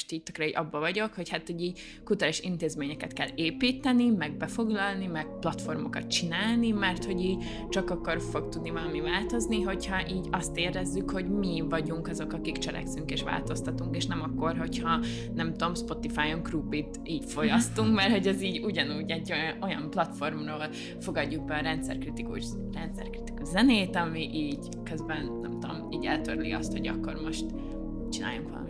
[0.00, 5.06] most így tökre abba vagyok, hogy hát hogy így kulturális intézményeket kell építeni, meg befoglalni,
[5.06, 10.56] meg platformokat csinálni, mert hogy így csak akkor fog tudni valami változni, hogyha így azt
[10.56, 15.00] érezzük, hogy mi vagyunk azok, akik cselekszünk és változtatunk, és nem akkor, hogyha
[15.34, 20.68] nem tudom, Spotify-on krupit így folyasztunk, mert hogy ez így ugyanúgy egy olyan platformról
[21.00, 26.86] fogadjuk be a rendszerkritikus, rendszerkritikus zenét, ami így közben, nem tudom, így eltörli azt, hogy
[26.86, 27.44] akkor most
[28.10, 28.69] csináljunk valamit.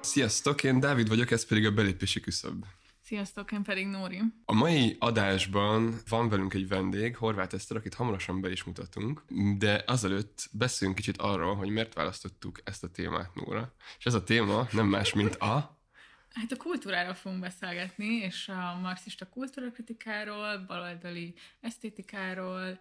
[0.00, 2.64] Sziasztok, én Dávid vagyok, ez pedig a belépési küszöb.
[3.04, 4.20] Sziasztok, én pedig Nóri.
[4.44, 9.22] A mai adásban van velünk egy vendég, Horváth Eszter, akit hamarosan be is mutatunk,
[9.58, 13.74] de azelőtt beszéljünk kicsit arról, hogy miért választottuk ezt a témát, Nóra.
[13.98, 15.78] És ez a téma nem más, mint a...
[16.32, 22.78] Hát a kultúráról fogunk beszélgetni, és a marxista kultúrakritikáról, baloldali esztétikáról,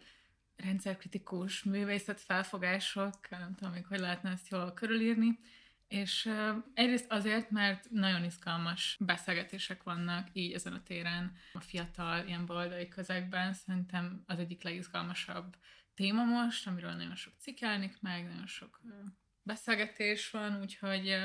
[0.63, 5.39] rendszerkritikus művészet felfogások, nem tudom még, hogy lehetne ezt jól körülírni,
[5.87, 6.29] és
[6.73, 12.87] egyrészt azért, mert nagyon izgalmas beszélgetések vannak így ezen a téren, a fiatal ilyen baloldali
[12.87, 13.53] közegben.
[13.53, 15.55] Szerintem az egyik legizgalmasabb
[15.93, 18.81] téma most, amiről nagyon sok cikk jelenik meg, nagyon sok
[19.43, 21.15] beszélgetés van, úgyhogy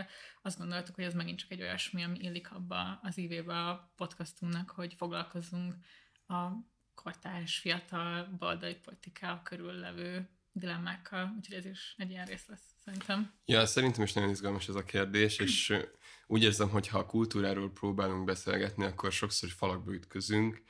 [0.43, 4.71] azt gondoltuk, hogy ez megint csak egy olyasmi, ami illik abba az ívébe a podcastunknak,
[4.71, 5.75] hogy foglalkozzunk
[6.27, 6.49] a
[7.07, 13.33] kortárs, fiatal, baloldali politikával körüllevő dilemmákkal, úgyhogy ez is egy ilyen rész lesz szerintem.
[13.45, 15.77] Ja, szerintem is nagyon izgalmas ez a kérdés, és
[16.27, 20.63] úgy érzem, hogy ha a kultúráról próbálunk beszélgetni, akkor sokszor falakba ütközünk.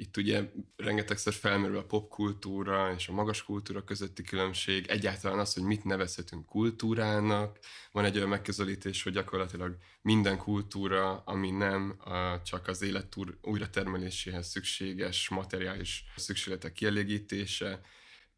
[0.00, 5.62] Itt ugye rengetegszer felmerül a popkultúra és a magas kultúra közötti különbség, egyáltalán az, hogy
[5.62, 7.58] mit nevezhetünk kultúrának.
[7.92, 11.96] Van egy olyan megközelítés, hogy gyakorlatilag minden kultúra, ami nem
[12.44, 17.80] csak az élet újratermeléséhez szükséges materiális szükségletek kielégítése,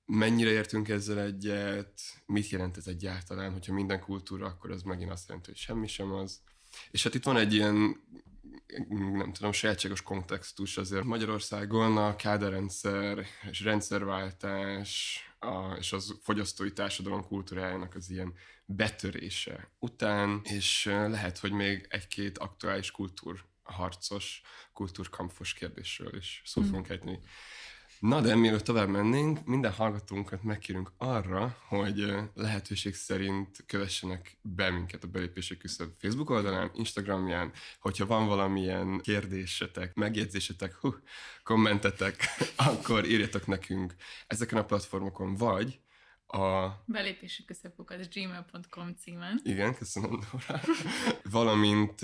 [0.06, 5.28] mennyire értünk ezzel egyet, mit jelent ez egyáltalán, hogyha minden kultúra, akkor az megint azt
[5.28, 6.40] jelenti, hogy semmi sem az.
[6.90, 8.00] És hát itt van egy ilyen,
[8.88, 11.04] nem tudom, sajátságos kontextus azért.
[11.04, 18.34] Magyarországon a káderrendszer és rendszerváltás a, és az fogyasztói társadalom kultúrájának az ilyen
[18.64, 24.42] betörése után, és lehet, hogy még egy-két aktuális kultúr harcos,
[24.72, 26.90] kultúrkampfos kérdésről is szót fogunk mm.
[26.90, 27.18] ejteni.
[28.00, 35.04] Na de mielőtt tovább mennénk, minden hallgatónkat megkérünk arra, hogy lehetőség szerint kövessenek be minket
[35.04, 40.94] a belépési küszöb Facebook oldalán, Instagramján, hogyha van valamilyen kérdésetek, megjegyzésetek, hú,
[41.42, 42.24] kommentetek,
[42.68, 43.94] akkor írjatok nekünk
[44.26, 45.80] ezeken a platformokon, vagy
[46.26, 46.68] a...
[46.84, 49.40] Belépési küszöbök gmail.com címen.
[49.42, 50.60] Igen, köszönöm, Dora.
[51.30, 52.00] Valamint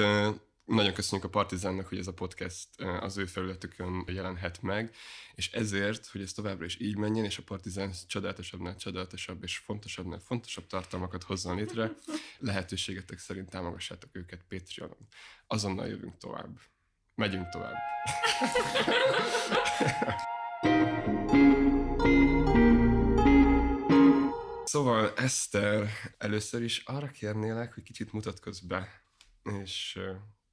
[0.67, 2.69] nagyon köszönjük a Partizánnak, hogy ez a podcast
[3.01, 4.95] az ő felületükön jelenhet meg,
[5.35, 10.19] és ezért, hogy ez továbbra is így menjen, és a Partizán csodálatosabbnál csodálatosabb és fontosabbnál
[10.19, 11.95] fontosabb tartalmakat hozzon létre,
[12.39, 15.09] lehetőségetek szerint támogassátok őket Patreonon.
[15.47, 16.59] Azonnal jövünk tovább.
[17.15, 17.77] Megyünk tovább.
[24.65, 25.89] Szóval Eszter,
[26.19, 29.03] először is arra kérnélek, hogy kicsit mutatkozz be,
[29.63, 29.99] és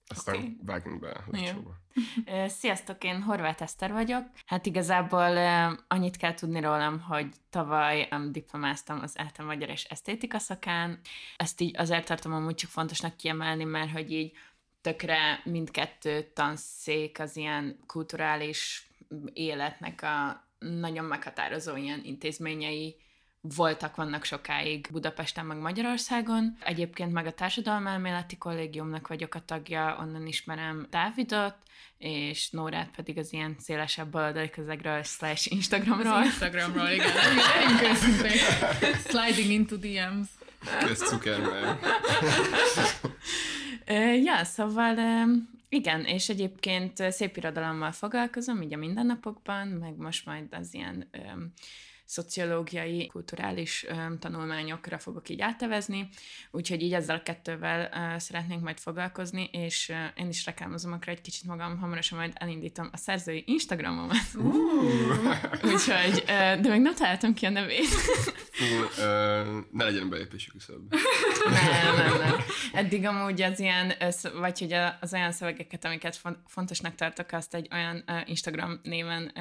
[0.08, 0.58] aztán okay.
[0.66, 1.24] vágjunk be a.
[2.48, 4.26] Sziasztok, én Horváth Eszter vagyok.
[4.46, 5.38] Hát igazából
[5.88, 11.00] annyit kell tudni rólam, hogy tavaly diplomáztam az Eltem Magyar és Esztétika szakán.
[11.36, 14.32] Ezt így azért tartom amúgy csak fontosnak kiemelni, mert hogy így
[14.82, 18.88] tökre mindkettő tanszék az ilyen kulturális
[19.34, 22.96] életnek a nagyon meghatározó ilyen intézményei
[23.44, 26.58] voltak, vannak sokáig Budapesten, meg Magyarországon.
[26.60, 31.56] Egyébként meg a Társadalmelméleti Kollégiumnak vagyok a tagja, onnan ismerem Dávidot,
[31.98, 36.14] és Nórát pedig az ilyen szélesebb baloldali közegről, slash Instagramról.
[36.14, 37.08] Az Instagramról, igen.
[39.08, 40.28] Sliding into DMs.
[40.86, 41.80] Közcukerben.
[44.24, 44.98] ja, szóval
[45.70, 51.10] igen, és egyébként szép irodalommal foglalkozom, így a mindennapokban, meg most majd az ilyen
[52.14, 53.86] szociológiai, kulturális
[54.20, 56.10] tanulmányokra fogok így átevezni,
[56.52, 57.90] úgyhogy így ezzel a kettővel
[58.20, 62.98] szeretnénk majd foglalkozni, és én is reklámozom akkor egy kicsit magam, hamarosan majd elindítom a
[62.98, 64.18] szerzői Instagramomat.
[64.36, 64.44] Uh,
[65.72, 66.24] Úgyhogy,
[66.62, 67.88] de még nem találtam ki a nevét.
[68.52, 68.66] Fú,
[69.72, 70.94] ne legyen belépési küszöb.
[71.44, 72.36] nem, nem, nem.
[72.74, 73.94] Eddig amúgy az ilyen,
[74.40, 79.32] vagy hogy az olyan szövegeket, amiket fon- fontosnak tartok, azt egy olyan Instagram néven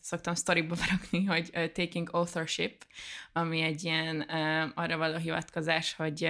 [0.00, 2.86] szoktam sztoriba berakni, hogy Taking Authorship,
[3.32, 4.20] ami egy ilyen
[4.74, 6.28] arra való hivatkozás, hogy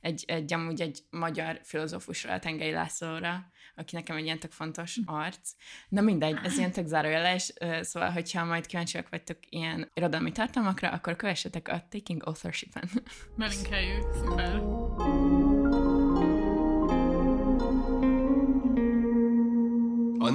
[0.00, 4.98] egy, egy, amúgy egy magyar filozófusra, a Tengei Lászlóra, aki nekem egy ilyen tök fontos
[5.04, 5.50] arc.
[5.88, 11.16] Na mindegy, ez ilyen tök zárójeles, szóval, hogyha majd kíváncsiak vagytok ilyen irodalmi tartalmakra, akkor
[11.16, 12.90] kövessetek a Taking Authorship-en.
[13.36, 14.60] Belinkeljük, szuper.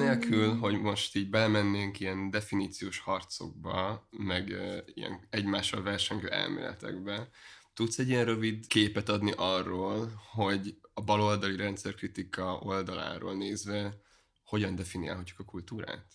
[0.01, 4.55] Anélkül, hogy most így belemennénk ilyen definíciós harcokba, meg
[4.93, 7.29] ilyen egymással versengő elméletekbe,
[7.73, 13.97] tudsz egy ilyen rövid képet adni arról, hogy a baloldali rendszerkritika oldaláról nézve
[14.43, 16.05] hogyan definiálhatjuk a kultúrát?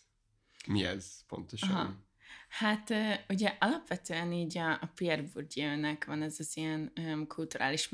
[0.66, 1.70] Mi ez pontosan?
[1.70, 1.94] Aha.
[2.48, 2.94] Hát
[3.28, 7.88] ugye alapvetően így a, Pierre Bourdieu-nek van ez az ilyen um, kulturális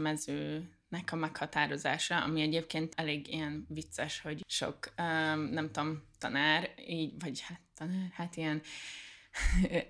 [0.88, 7.12] mezőnek a meghatározása, ami egyébként elég ilyen vicces, hogy sok, um, nem tudom, tanár, így,
[7.18, 8.62] vagy hát tanár, hát ilyen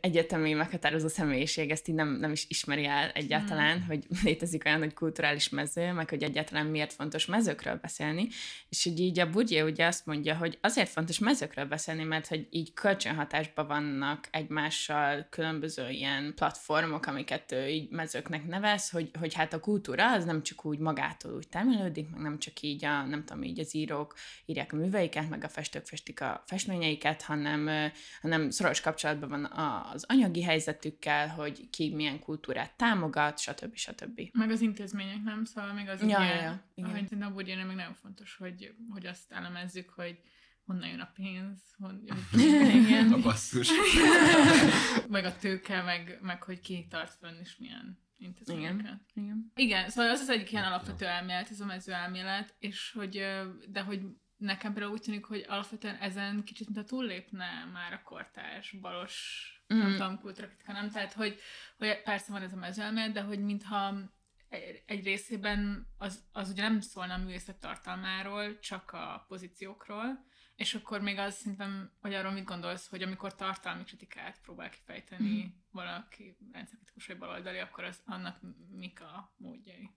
[0.00, 3.86] egyetemi meghatározó személyiség ezt így nem, nem is ismeri el egyáltalán, mm.
[3.86, 8.28] hogy létezik olyan, hogy kulturális mező, meg hogy egyáltalán miért fontos mezőkről beszélni,
[8.68, 12.46] és hogy így a Bourdieu ugye azt mondja, hogy azért fontos mezőkről beszélni, mert hogy
[12.50, 19.52] így kölcsönhatásban vannak egymással különböző ilyen platformok, amiket ő így mezőknek nevez, hogy, hogy hát
[19.52, 23.24] a kultúra az nem csak úgy magától úgy termelődik, meg nem csak így a, nem
[23.24, 24.14] tudom, így az írók
[24.46, 27.90] írják a műveiket, meg a festők festik a festményeiket, hanem,
[28.20, 33.76] hanem szoros kapcsolatban van a- az anyagi helyzetükkel, hogy ki milyen kultúrát támogat, stb.
[33.76, 34.20] stb.
[34.32, 35.44] Meg az intézmények, nem?
[35.44, 39.88] Szóval még az Ja, ugye, ja, ja, hogy még nagyon fontos, hogy, hogy azt elemezzük,
[39.90, 40.20] hogy
[40.64, 42.02] honnan jön a pénz, hon,
[42.32, 42.44] hogy
[42.74, 43.12] Igen.
[43.12, 43.70] A basszus.
[45.08, 48.78] meg a tőke, meg, meg hogy ki tart fönn, és milyen intézményeket.
[48.80, 49.00] Igen.
[49.14, 49.52] Igen.
[49.54, 53.22] Igen, szóval az az egyik ilyen alapvető elmélet, ez a mező elmélet, és hogy,
[53.68, 54.00] de hogy
[54.38, 59.44] nekem például úgy tűnik, hogy alapvetően ezen kicsit, mint a túllépne már a kortárs, balos,
[59.74, 59.78] mm.
[59.78, 59.92] nem Mm.
[59.96, 60.90] tudom, kultúrakritika, nem?
[60.90, 61.40] Tehát, hogy,
[61.78, 63.94] hogy persze van ez a mező elmélet, de hogy mintha
[64.86, 71.00] egy- részében az, az ugye nem szólna a művészet tartalmáról, csak a pozíciókról, és akkor
[71.00, 75.48] még az szerintem, hogy arról mit gondolsz, hogy amikor tartalmi kritikát próbál kifejteni Mhm.
[75.70, 78.38] valaki rendszerkritikus vagy baloldali, akkor az, annak
[78.70, 79.90] mik a módjai?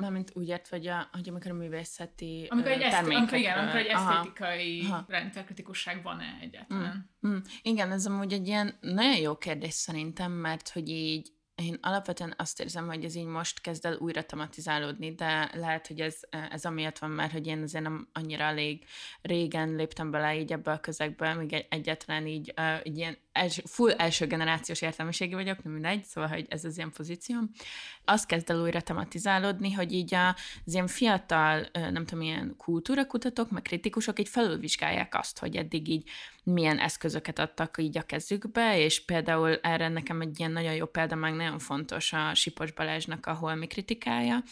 [0.00, 3.80] Mármint úgy ért, hogy, a, hogy amikor a művészeti Amikor egy, eszt, amikor, igen, amikor
[3.80, 7.10] egy esztétikai rendszerkritikusság van-e egyáltalán?
[7.26, 11.32] Mm, igen, ez amúgy egy ilyen nagyon jó kérdés szerintem, mert hogy így
[11.62, 16.00] én alapvetően azt érzem, hogy ez így most kezd el újra tematizálódni, de lehet, hogy
[16.00, 16.20] ez,
[16.50, 18.84] ez amiatt van, mert hogy én azért nem annyira elég
[19.22, 23.62] régen léptem bele így ebbe a közegbe, még egy- egyáltalán így, uh, így ilyen első,
[23.66, 27.50] full első generációs értelmiségi vagyok, nem mindegy, szóval, hogy ez az ilyen pozícióm.
[28.04, 30.34] Azt kezd el újra tematizálódni, hogy így az
[30.74, 36.08] ilyen fiatal, nem tudom, ilyen kultúrakutatók, meg kritikusok így felülvizsgálják azt, hogy eddig így
[36.42, 41.14] milyen eszközöket adtak így a kezükbe, és például erre nekem egy ilyen nagyon jó példa,
[41.14, 44.42] meg nagyon fontos a Sipos Balázsnak a holmi kritikája,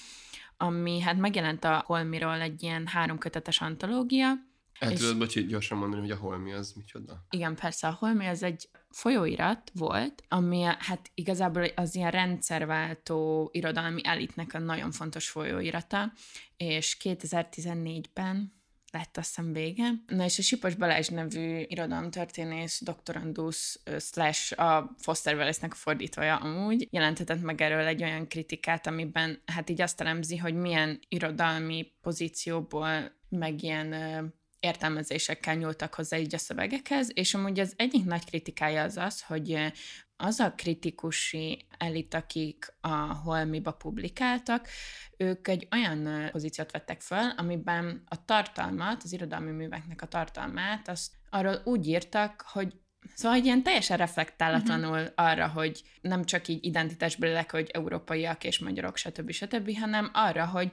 [0.56, 4.32] ami hát megjelent a holmiról egy ilyen háromkötetes antológia,
[4.78, 7.24] El És- tudod, bocsi, gyorsan mondani, hogy a holmi az micsoda?
[7.30, 14.00] igen, persze a Holmi az egy folyóirat volt, ami hát igazából az ilyen rendszerváltó irodalmi
[14.04, 16.12] elitnek a nagyon fontos folyóirata,
[16.56, 18.59] és 2014-ben
[18.90, 19.90] lett azt hiszem vége.
[20.06, 26.88] Na és a Sipos Balázs nevű irodalomtörténész, doktorandusz, slash a Foster Wallace-nek a fordítója amúgy,
[26.90, 33.18] jelentetett meg erről egy olyan kritikát, amiben hát így azt elemzi, hogy milyen irodalmi pozícióból,
[33.28, 34.24] meg ilyen ö,
[34.60, 39.72] értelmezésekkel nyúltak hozzá így a szövegekhez, és amúgy az egyik nagy kritikája az az, hogy
[40.20, 44.68] az a kritikusi elit, akik a Holmiba publikáltak,
[45.16, 51.12] ők egy olyan pozíciót vettek föl, amiben a tartalmat, az irodalmi műveknek a tartalmát, azt
[51.30, 52.74] arról úgy írtak, hogy
[53.14, 55.12] Szóval hogy ilyen teljesen reflektálatlanul uh-huh.
[55.14, 59.30] arra, hogy nem csak így identitásbelileg, hogy európaiak és magyarok, stb.
[59.30, 60.72] stb., hanem arra, hogy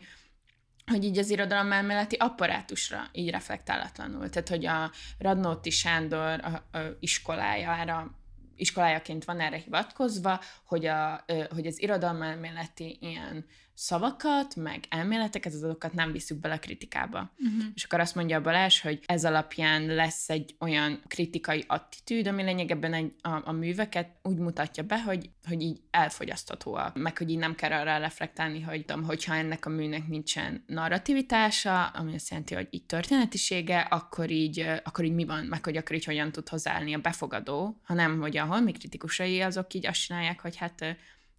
[0.92, 4.30] hogy így az irodalom elméleti apparátusra így reflektálatlanul.
[4.30, 8.18] Tehát, hogy a Radnóti Sándor a, a iskolájára
[8.58, 13.46] iskolájaként van erre hivatkozva, hogy, a, hogy az irodalmelméleti ilyen
[13.78, 17.32] szavakat, meg elméleteket, azokat nem visszük bele a kritikába.
[17.38, 17.64] Uh-huh.
[17.74, 22.44] És akkor azt mondja a Balázs, hogy ez alapján lesz egy olyan kritikai attitűd, ami
[22.44, 27.38] lényegében egy, a, a műveket úgy mutatja be, hogy, hogy így elfogyaszthatóak, meg hogy így
[27.38, 32.56] nem kell arra reflektálni, hogy tudom, hogyha ennek a műnek nincsen narrativitása, ami azt jelenti,
[32.56, 36.50] hogy így történetisége, akkor így, akkor így mi van, meg hogy akkor így hogyan tud
[36.50, 40.98] hozzáállni a befogadó, hanem hogy a holmi kritikusai azok így azt csinálják, hogy hát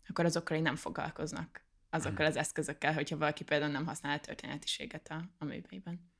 [0.08, 5.08] akkor azokkal így nem foglalkoznak azokkal az eszközökkel, hogyha valaki például nem használ a történetiséget
[5.08, 6.12] a, a műveiben.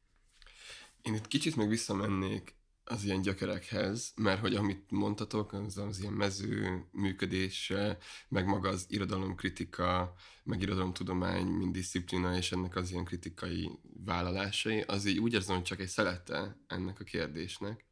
[1.03, 6.13] Én itt kicsit még visszamennék az ilyen gyökerekhez, mert hogy amit mondtatok, az az ilyen
[6.13, 7.99] mező működése,
[8.29, 13.71] meg maga az irodalomkritika, meg irodalomtudomány, mint disziplina, és ennek az ilyen kritikai
[14.05, 17.85] vállalásai, az így úgy érzem, hogy csak egy szelete ennek a kérdésnek,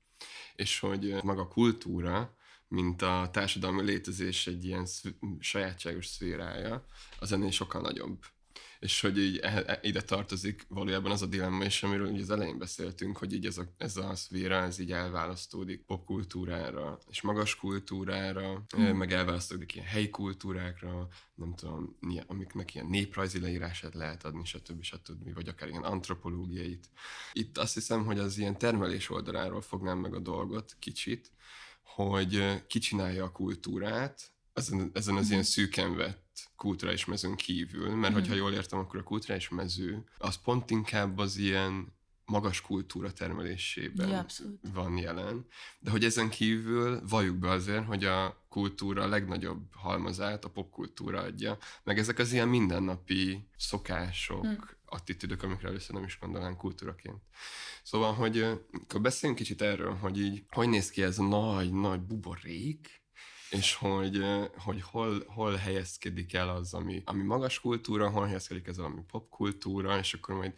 [0.54, 2.36] és hogy maga a kultúra,
[2.68, 6.86] mint a társadalmi létezés egy ilyen szv- sajátságos szférája,
[7.18, 8.18] az ennél sokkal nagyobb.
[8.78, 12.30] És hogy így e- e- ide tartozik valójában az a dilemma is, amiről ugye az
[12.30, 17.56] elején beszéltünk, hogy így ez a, ez a szféra, ez így elválasztódik popkultúrára, és magas
[17.56, 18.82] kultúrára, mm.
[18.82, 24.82] meg elválasztódik ilyen helyi kultúrákra, nem tudom, amiknek ilyen néprajzi leírását lehet adni, stb.
[24.82, 25.34] stb.
[25.34, 26.90] vagy akár ilyen antropológiait.
[27.32, 31.30] Itt azt hiszem, hogy az ilyen termelés oldaláról fognám meg a dolgot kicsit,
[31.94, 38.16] hogy kicsinálja a kultúrát ezen, ezen az ilyen szűken vett kulturális mezőn kívül, mert mm.
[38.16, 44.08] hogyha jól értem, akkor a kulturális mező az pont inkább az ilyen magas kultúra termelésében
[44.08, 44.26] ja,
[44.72, 45.46] van jelen.
[45.78, 51.20] De hogy ezen kívül valljuk be azért, hogy a kultúra a legnagyobb halmazát a popkultúra
[51.20, 54.68] adja, meg ezek az ilyen mindennapi szokások, hmm.
[54.86, 57.22] Attitűdök, amikre először nem is gondolnánk kultúraként.
[57.82, 58.38] Szóval, hogy
[58.72, 63.04] akkor beszéljünk kicsit erről, hogy így, hogy néz ki ez a nagy-nagy buborék,
[63.50, 64.24] és hogy,
[64.56, 69.98] hogy hol, hol helyezkedik el az, ami, ami magas kultúra, hol helyezkedik ez, ami popkultúra,
[69.98, 70.54] és akkor majd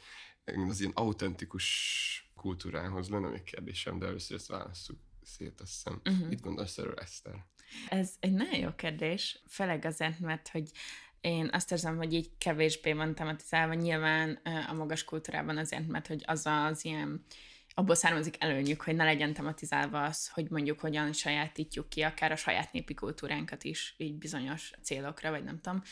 [0.68, 6.00] az ilyen autentikus kultúrához lenne még kérdésem, de először ezt válaszoljuk szét, azt hiszem.
[6.04, 6.28] Uh-huh.
[6.28, 7.46] Mit gondolsz erről, Eszter?
[7.88, 10.70] Ez egy nagyon jó kérdés, főleg azért, mert hogy
[11.20, 16.22] én azt érzem, hogy így kevésbé van tematizálva, nyilván a magas kultúrában azért, mert hogy
[16.26, 17.24] az az ilyen
[17.78, 22.36] abból származik előnyük, hogy ne legyen tematizálva az, hogy mondjuk hogyan sajátítjuk ki akár a
[22.36, 25.82] saját népi kultúránkat is, így bizonyos célokra, vagy nem tudom,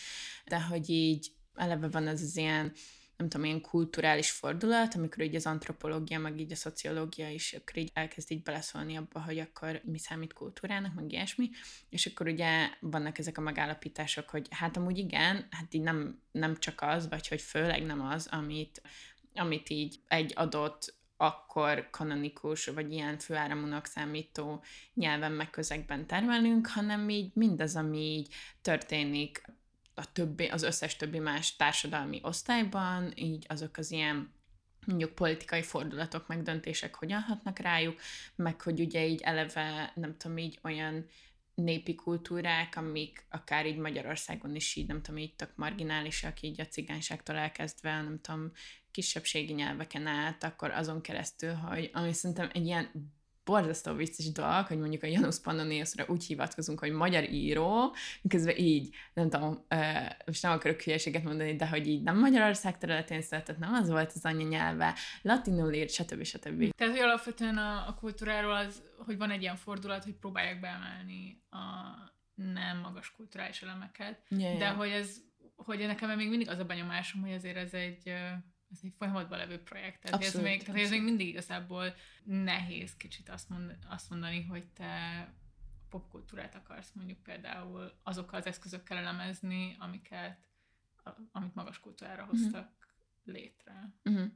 [0.45, 2.73] de hogy így eleve van az az ilyen
[3.17, 7.77] nem tudom, ilyen kulturális fordulat, amikor így az antropológia, meg így a szociológia is akkor
[7.77, 11.51] így elkezd így beleszólni abba, hogy akkor mi számít kultúrának, meg ilyesmi,
[11.89, 16.57] és akkor ugye vannak ezek a megállapítások, hogy hát amúgy igen, hát így nem, nem
[16.57, 18.83] csak az, vagy hogy főleg nem az, amit,
[19.35, 24.63] amit így egy adott akkor kanonikus, vagy ilyen főáramúnak számító
[24.95, 29.43] nyelven meg közegben termelünk, hanem így mindaz, ami így történik
[29.99, 34.35] a többi, az összes többi más társadalmi osztályban, így azok az ilyen
[34.87, 38.01] mondjuk politikai fordulatok, meg döntések hogyan hatnak rájuk,
[38.35, 41.07] meg hogy ugye így eleve, nem tudom, így olyan
[41.55, 46.67] népi kultúrák, amik akár így Magyarországon is így, nem tudom, így tök marginálisak, így a
[46.67, 48.53] cigányságtól elkezdve, nem tudom,
[48.91, 53.15] kisebbségi nyelveken át, akkor azon keresztül, hogy ami szerintem egy ilyen
[53.47, 58.95] borzasztó vicces dolog, hogy mondjuk a Janusz Pannoniusra úgy hivatkozunk, hogy magyar író, miközben így,
[59.15, 59.65] nem tudom,
[60.27, 64.13] most nem akarok hülyeséget mondani, de hogy így nem Magyarország területén született, nem az volt
[64.15, 66.25] az anyanyelve, latinul írt, stb.
[66.25, 66.75] stb.
[66.75, 71.43] Tehát, hogy alapvetően a, a kultúráról az, hogy van egy ilyen fordulat, hogy próbálják beemelni
[71.51, 71.57] a
[72.35, 74.77] nem magas kulturális elemeket, yeah, de yeah.
[74.77, 75.17] hogy ez,
[75.57, 78.13] hogy nekem még mindig az a benyomásom, hogy azért ez egy
[78.71, 80.01] ez egy folyamatban levő projekt.
[80.01, 81.95] Tehát, abszolút, ez még, tehát ez még mindig igazából
[82.25, 85.29] nehéz kicsit azt, mond, azt mondani, hogy te
[85.89, 90.49] popkultúrát akarsz mondjuk például azokkal az eszközökkel elemezni, amiket,
[91.33, 92.31] amit magas kultúrára mhm.
[92.31, 93.35] hoztak uh-huh.
[93.35, 93.93] létre.
[94.05, 94.33] Uh-huh.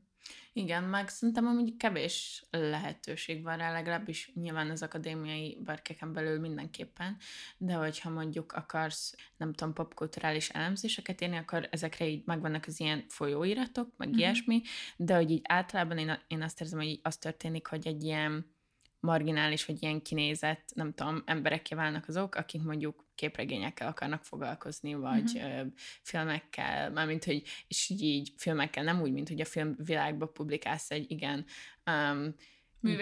[0.52, 7.16] Igen, meg szerintem amúgy kevés lehetőség van rá, legalábbis nyilván az akadémiai berkeken belül mindenképpen,
[7.58, 13.04] de hogyha mondjuk akarsz, nem tudom, popkulturális elemzéseket írni, akkor ezekre így megvannak az ilyen
[13.08, 14.18] folyóiratok, meg mm-hmm.
[14.18, 14.62] ilyesmi,
[14.96, 18.58] de hogy így általában én, én azt érzem, hogy így az történik, hogy egy ilyen
[19.00, 25.38] marginális, vagy ilyen kinézett, nem tudom, emberekkel válnak azok, akik mondjuk képregényekkel akarnak foglalkozni, vagy
[25.38, 25.68] mm-hmm.
[26.02, 31.44] filmekkel, mármint, hogy, és így, filmekkel, nem úgy, mint hogy a filmvilágba publikálsz egy igen
[31.86, 32.34] um,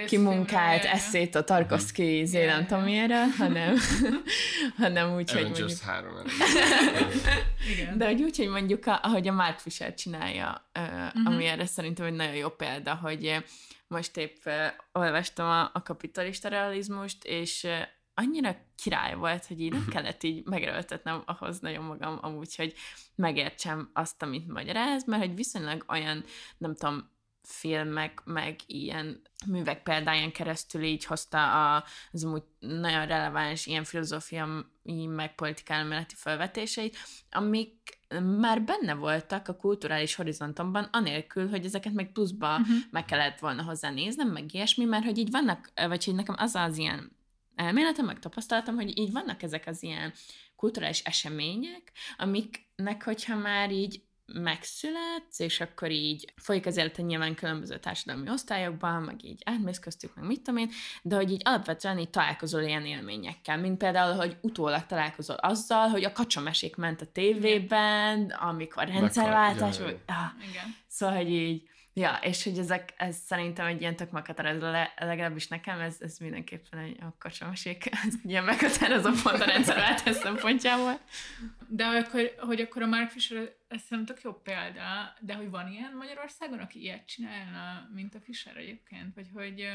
[0.06, 2.47] kimunkált eszét a Tarkovsky mm.
[2.47, 3.76] nem tudom milyenre, hanem,
[4.82, 5.78] hanem úgy, hogy mondjuk...
[5.78, 6.14] három
[7.97, 12.12] De hogy úgy, hogy mondjuk, ahogy a Mark Fisher csinálja, uh, ami erre szerintem egy
[12.12, 13.44] nagyon jó példa, hogy
[13.88, 14.47] most épp
[14.92, 17.66] olvastam a, a kapitalista realizmust, és
[18.14, 22.75] annyira király volt, hogy így nem kellett így megerőltetnem ahhoz nagyon magam amúgy, hogy
[23.14, 26.25] megértsem azt, amit magyaráz, mert hogy viszonylag olyan,
[26.58, 27.11] nem tudom,
[27.49, 35.07] filmek, meg ilyen művek példáján keresztül így hozta a, az amúgy nagyon releváns ilyen filozófiai,
[35.07, 36.97] meg politikai felvetéseit,
[37.31, 37.99] amik
[38.38, 42.76] már benne voltak a kulturális horizontomban, anélkül, hogy ezeket meg pluszba uh-huh.
[42.90, 46.55] meg kellett volna hozzá néznem, meg ilyesmi, mert hogy így vannak, vagy hogy nekem az
[46.55, 47.17] az ilyen
[47.55, 50.12] elméletem, meg tapasztalatom, hogy így vannak ezek az ilyen
[50.57, 57.78] kulturális események, amiknek, hogyha már így megszületsz, és akkor így folyik az élete nyilván különböző
[57.78, 60.70] társadalmi osztályokban, meg így átmész köztük, meg mit tudom én,
[61.02, 66.04] de hogy így alapvetően így találkozol ilyen élményekkel, mint például, hogy utólag találkozol azzal, hogy
[66.04, 69.99] a kacsamesék ment a tévében, amikor rendszerváltás, vagy...
[70.06, 70.76] Ah, Igen.
[70.88, 71.68] Szóval, hogy így
[71.99, 76.78] Ja, és hogy ezek, ez szerintem egy ilyen tök meghatározó, legalábbis nekem ez, ez mindenképpen
[76.78, 81.00] egy kacsamesék, ez ilyen meghatározó pont a rendszerváltás szempontjából.
[81.69, 85.73] De akkor, hogy akkor a Mark Fisher, ez szerintem tök jó példa, de hogy van
[85.73, 89.69] ilyen Magyarországon, aki ilyet csinálna, mint a Fisher egyébként, vagy hogy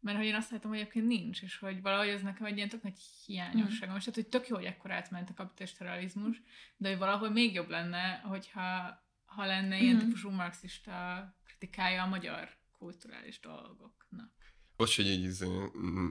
[0.00, 2.68] mert hogy én azt látom, hogy egyébként nincs, és hogy valahogy ez nekem egy ilyen
[2.68, 3.88] tök nagy hiányosság.
[3.88, 3.92] Mm.
[3.92, 6.42] Most tehát, hogy tök jó, hogy ekkor átment a kapitalista realizmus,
[6.76, 8.98] de hogy valahol még jobb lenne, hogyha
[9.36, 9.98] ha lenne ilyen mm.
[9.98, 10.92] típusú marxista
[11.44, 14.34] kritikája a magyar kulturális dolgoknak.
[14.76, 15.46] Bocs, hogy így izé,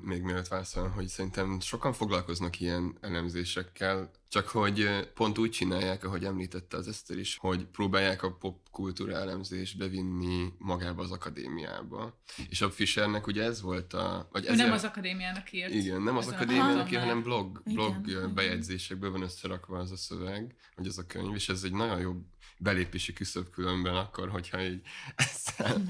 [0.02, 6.24] még mielőtt válaszolom, hogy szerintem sokan foglalkoznak ilyen elemzésekkel, csak hogy pont úgy csinálják, ahogy
[6.24, 12.22] említette az Eszter is, hogy próbálják a popkultúra elemzést bevinni magába az akadémiába.
[12.50, 14.28] És a Fischernek ugye ez volt a...
[14.32, 15.74] Vagy ezért, nem az akadémiának írt.
[15.74, 20.56] Igen, nem az akadémiának írt, hanem blog, blog igen, bejegyzésekből van összerakva az a szöveg,
[20.76, 22.14] vagy az a könyv, és ez egy nagyon jó
[22.58, 24.82] belépési küszöb különben akkor, hogyha így
[25.16, 25.82] ezzel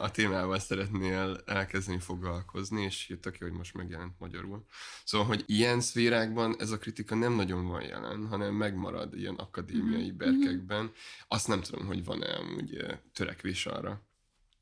[0.00, 4.64] a témával szeretnél elkezdeni foglalkozni, és tök jó, hogy most megjelent magyarul.
[5.04, 10.08] Szóval, hogy ilyen szférákban ez a kritika nem nagyon van jelen, hanem megmarad ilyen akadémiai
[10.08, 10.16] mhm.
[10.16, 10.92] berkekben.
[11.28, 14.07] Azt nem tudom, hogy van-e amúgy törekvés arra,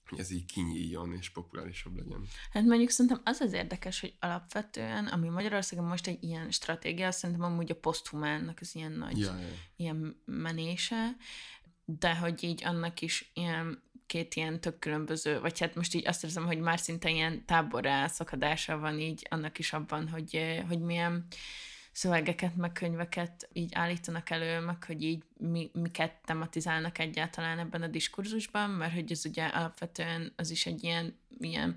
[0.09, 2.27] hogy ez így kinyíljon és populárisabb legyen.
[2.53, 7.45] Hát mondjuk szerintem az az érdekes, hogy alapvetően, ami Magyarországon most egy ilyen stratégia, szerintem
[7.45, 9.47] amúgy a poszthumánnak az ilyen nagy ja, ja.
[9.77, 11.17] ilyen menése,
[11.85, 16.25] de hogy így annak is ilyen két ilyen tök különböző, vagy hát most így azt
[16.25, 21.27] érzem, hogy már szinte ilyen táborra szakadása van így annak is abban, hogy, hogy milyen
[21.97, 27.87] szövegeket, meg könyveket így állítanak elő, meg hogy így mi, miket tematizálnak egyáltalán ebben a
[27.87, 31.75] diskurzusban, mert hogy ez ugye alapvetően az is egy ilyen, ilyen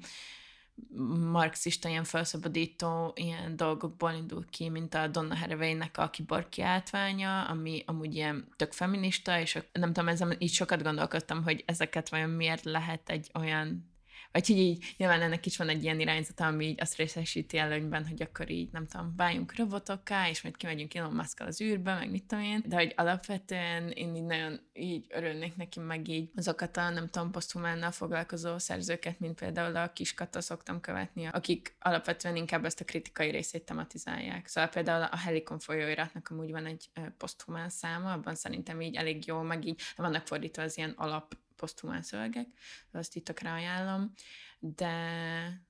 [1.32, 7.84] marxista, ilyen felszabadító ilyen dolgokból indul ki, mint a Donna Haraway-nek a kiborg kiáltványa, ami
[7.86, 12.64] amúgy ilyen tök feminista, és nem tudom, ezen így sokat gondolkodtam, hogy ezeket vajon miért
[12.64, 13.89] lehet egy olyan
[14.32, 18.08] vagy hogy így nyilván ennek is van egy ilyen irányzata, ami így azt részesíti előnyben,
[18.08, 22.12] hogy akkor így, nem tudom, váljunk robotokká, és majd kimegyünk Elon musk az űrbe, meg
[22.12, 22.64] mit tudom én.
[22.66, 27.32] De hogy alapvetően én így nagyon így örülnék neki, meg így azokat a, nem tudom,
[27.32, 33.30] poszthumánnal foglalkozó szerzőket, mint például a Kiskata szoktam követni, akik alapvetően inkább ezt a kritikai
[33.30, 34.48] részét tematizálják.
[34.48, 39.42] Szóval például a Helikon folyóiratnak amúgy van egy poszthumán száma, abban szerintem így elég jó,
[39.42, 42.48] meg így vannak fordítva az ilyen alap posztumán szövegek,
[42.92, 44.14] azt itt tökre ajánlom,
[44.60, 44.94] de,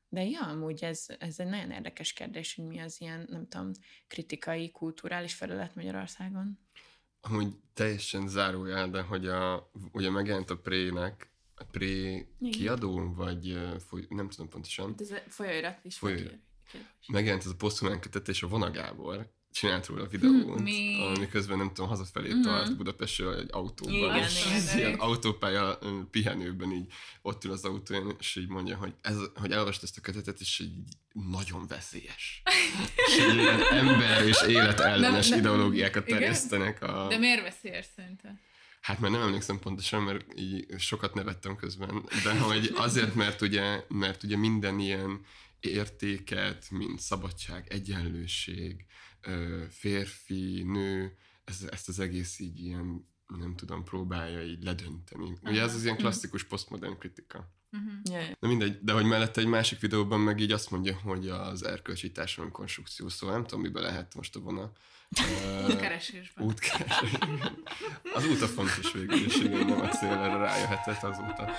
[0.09, 3.71] de ja, amúgy ez, ez egy nagyon érdekes kérdés, hogy mi az ilyen, nem tudom,
[4.07, 6.59] kritikai, kulturális felület Magyarországon.
[7.21, 13.59] Amúgy teljesen zárójel, de hogy a, ugye megjelent a Prének, a Pré kiadó, vagy
[14.09, 14.89] nem tudom pontosan.
[14.89, 15.97] Hát ez a folyóirat is.
[15.97, 16.39] Folyóirat.
[17.07, 21.03] Megjelent ez a posztumán kötetés a Vona Gábor, csinált róla a videót, Mi?
[21.15, 22.41] ami közben nem tudom, hazafelé mm-hmm.
[22.41, 25.79] tart Budapestről egy autóban, igen, és igen, ilyen autópálya
[26.11, 26.85] pihenőben így
[27.21, 30.59] ott ül az autóján, és így mondja, hogy, ez, hogy elolvast ezt a kötetet, és
[30.59, 30.71] így
[31.31, 32.41] nagyon veszélyes.
[32.95, 36.81] és ilyen ember és élet ellenes ideológiákat terjesztenek.
[36.81, 37.07] A...
[37.07, 38.39] De miért veszélyes szerintem?
[38.81, 43.83] Hát mert nem emlékszem pontosan, mert így sokat nevettem közben, de hogy azért, mert ugye,
[43.87, 45.25] mert ugye minden ilyen
[45.59, 48.85] értéket, mint szabadság, egyenlőség,
[49.69, 53.07] férfi, nő, ez, ezt az egész így ilyen,
[53.39, 55.37] nem tudom, próbálja így ledönteni.
[55.41, 55.51] Aha.
[55.51, 56.03] Ugye ez az ilyen mhm.
[56.03, 57.57] klasszikus postmodern kritika.
[57.71, 57.91] Uh-huh.
[58.03, 58.31] Yeah.
[58.39, 62.11] De mindegy, de hogy mellette egy másik videóban meg így azt mondja, hogy az erkölcsi
[62.11, 64.71] társadalmi konstrukció, szóval nem tudom, miben lehet most a vona.
[65.69, 66.45] Útkeresésben.
[66.45, 67.63] Útkeresésben.
[68.15, 71.51] Az út a fontos végül, és igen, nem a cél, erre rájöhetett azóta.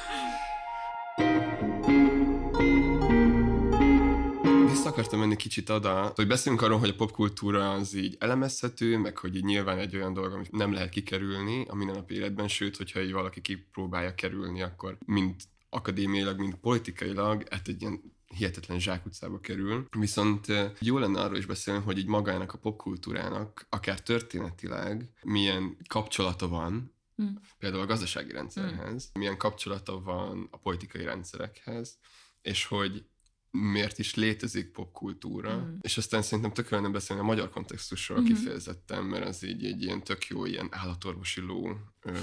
[4.90, 9.36] Akartam menni kicsit oda, hogy beszélünk arról, hogy a popkultúra az így elemezhető, meg hogy
[9.36, 13.12] így nyilván egy olyan dolog, amit nem lehet kikerülni a mindennapi életben, sőt, hogyha így
[13.12, 15.34] valaki kipróbálja kerülni, akkor mind
[15.68, 19.86] akadémiailag, mint politikailag, hát egy ilyen hihetetlen zsákutcába kerül.
[19.98, 20.46] Viszont
[20.80, 26.94] jó lenne arról is beszélni, hogy így magának a popkultúrának, akár történetileg, milyen kapcsolata van
[27.22, 27.26] mm.
[27.58, 29.20] például a gazdasági rendszerhez, mm.
[29.20, 31.98] milyen kapcsolata van a politikai rendszerekhez,
[32.42, 33.04] és hogy
[33.50, 35.76] miért is létezik popkultúra, mm.
[35.80, 38.26] és aztán szerintem tök lenne beszélni a magyar kontextusról mm-hmm.
[38.26, 42.18] kifejezetten, mert az így egy ilyen tök jó ilyen állatorvosi ló, ö,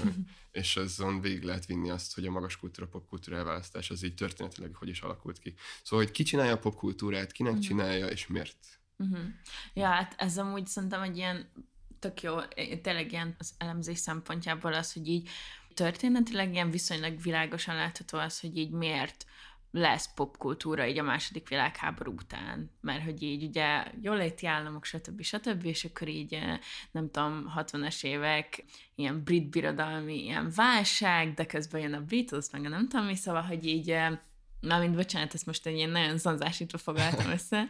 [0.50, 4.74] és azon végig lehet vinni azt, hogy a magas kultúra popkultúra elválasztás az így történetileg
[4.74, 5.54] hogy is alakult ki.
[5.82, 7.60] Szóval, hogy ki csinálja a popkultúrát, kinek mm.
[7.60, 8.80] csinálja, és miért.
[9.02, 9.26] Mm-hmm.
[9.74, 11.50] Ja, hát ez amúgy szerintem egy ilyen
[11.98, 12.40] tök jó,
[12.82, 15.28] tényleg ilyen az elemzés szempontjából az, hogy így
[15.74, 19.26] történetileg ilyen viszonylag világosan látható az, hogy így miért
[19.70, 25.22] lesz popkultúra így a második világháború után, mert hogy így ugye jóléti államok, stb.
[25.22, 25.64] stb.
[25.64, 26.58] és akkor így eh,
[26.90, 32.64] nem tudom, 60-as évek, ilyen brit birodalmi ilyen válság, de közben jön a Beatles, meg
[32.64, 34.18] a nem tudom mi, szóval, hogy így eh,
[34.60, 37.68] Na, mint bocsánat, ezt most egy ilyen nagyon zanzásítva foglaltam össze,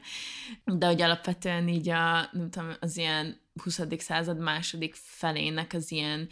[0.65, 3.81] de hogy alapvetően így a, nem tudom, az ilyen 20.
[3.99, 6.29] század második felének az ilyen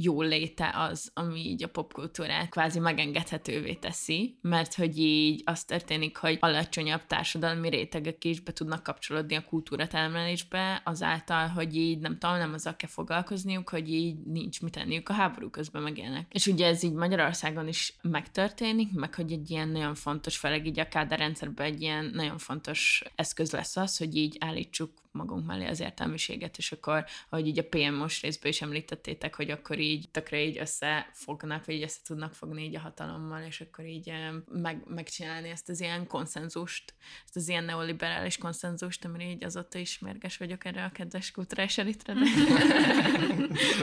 [0.00, 6.16] jó léte az, ami így a popkultúrát kvázi megengedhetővé teszi, mert hogy így az történik,
[6.16, 12.18] hogy alacsonyabb társadalmi rétegek is be tudnak kapcsolódni a kultúra termelésbe, azáltal, hogy így nem
[12.18, 16.26] tudom, nem azzal kell foglalkozniuk, hogy így nincs mit tenniük a háború közben megélnek.
[16.32, 20.78] És ugye ez így Magyarországon is megtörténik, meg hogy egy ilyen nagyon fontos, főleg így
[20.80, 25.66] a káder rendszerben egy ilyen nagyon fontos eszköz lesz az, hogy így állítsuk magunk mellé
[25.66, 29.87] az értelmiséget, és akkor, ahogy így a PM most részben is említettétek, hogy akkor így
[30.10, 34.12] tökre így összefognak, vagy így össze tudnak fogni így a hatalommal, és akkor így
[34.48, 39.98] meg, megcsinálni ezt az ilyen konszenzust, ezt az ilyen neoliberális konszenzust, amire így azóta is
[39.98, 42.14] mérges vagyok erre a kedves kulturális elitre.
[42.14, 42.20] De...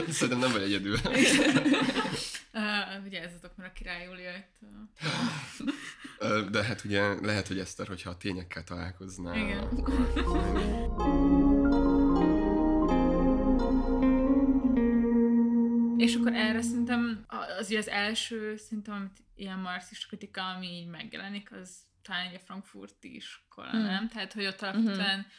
[0.12, 0.96] Szerintem nem vagy egyedül.
[2.56, 4.58] Uh, vigyázzatok, mert a király jól jött.
[6.50, 9.58] De hát ugye lehet, hogy Eszter, hogyha a tényekkel találkoznál, Igen.
[9.58, 9.94] akkor...
[15.96, 21.52] És akkor erre szerintem az, az első, szerintem, amit ilyen marxista kritika, ami így megjelenik,
[21.52, 23.82] az talán egy a frankfurti iskola, hmm.
[23.82, 24.08] nem?
[24.08, 25.30] Tehát, hogy ott alapvetően hmm.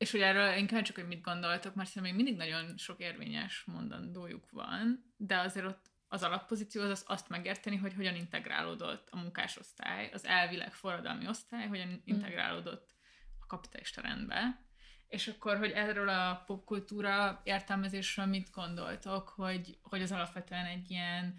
[0.00, 3.64] És hogy erről inkább csak, hogy mit gondoltok, mert szerintem még mindig nagyon sok érvényes
[3.66, 10.10] mondandójuk van, de azért ott az alappozíció az azt megérteni, hogy hogyan integrálódott a munkásosztály,
[10.12, 11.94] az elvileg forradalmi osztály, hogyan mm.
[12.04, 12.94] integrálódott
[13.40, 14.64] a kapitalista rendbe.
[15.10, 21.34] És akkor, hogy erről a popkultúra értelmezésről mit gondoltok, hogy, hogy az alapvetően egy ilyen,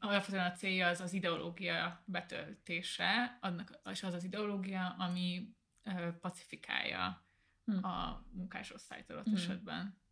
[0.00, 5.54] alapvetően a célja az az ideológia betöltése, annak, és az az ideológia, ami
[6.20, 7.24] pacifikálja
[7.64, 7.84] hmm.
[7.84, 9.34] a munkásosztályt adott hmm.
[9.34, 10.02] esetben.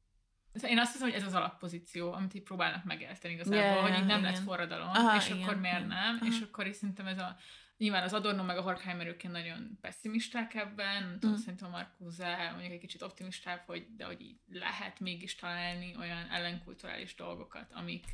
[0.63, 4.07] Én azt hiszem, hogy ez az alappozíció, amit így próbálnak megérteni igazából, yeah, hogy így
[4.07, 4.33] nem igen.
[4.33, 5.89] lett forradalom, Aha, és igen, akkor miért igen.
[5.89, 6.27] nem, Aha.
[6.27, 7.37] és akkor is szerintem ez a
[7.77, 11.19] Nyilván az Adorno meg a Horkheimer őként nagyon pessimisták ebben, mm.
[11.19, 15.97] tudom, szerintem a Marcuse mondjuk egy kicsit optimistább, hogy, de hogy így lehet mégis találni
[15.97, 18.05] olyan ellenkulturális dolgokat, amik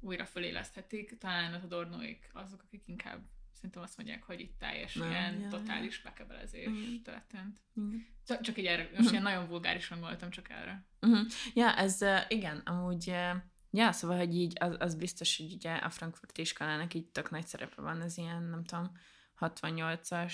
[0.00, 1.18] újra föléleszthetik.
[1.18, 3.20] Talán az Adornoik azok, akik inkább
[3.52, 7.02] szerintem azt mondják, hogy itt teljes nem, ilyen ja, totális bekebelezés uh-huh.
[7.02, 7.60] történt.
[7.74, 7.94] Uh-huh.
[8.26, 9.10] Csak, csak így erre, most uh-huh.
[9.10, 10.86] ilyen nagyon vulgárisan voltam csak erre.
[11.00, 11.26] Uh-huh.
[11.54, 13.36] Ja, ez uh, igen, amúgy uh,
[13.76, 17.46] Ja, szóval, hogy így az, az biztos, hogy ugye a Frankfurt iskolának így tök nagy
[17.46, 18.92] szerepe van, az ilyen, nem tudom,
[19.40, 20.32] 68-as,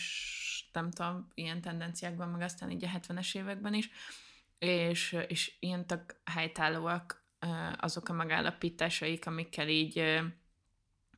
[0.72, 3.90] nem tudom, ilyen tendenciákban, meg aztán így a 70-es években is,
[4.58, 7.24] és, és ilyen tök helytállóak
[7.76, 10.20] azok a megállapításaik, amikkel így,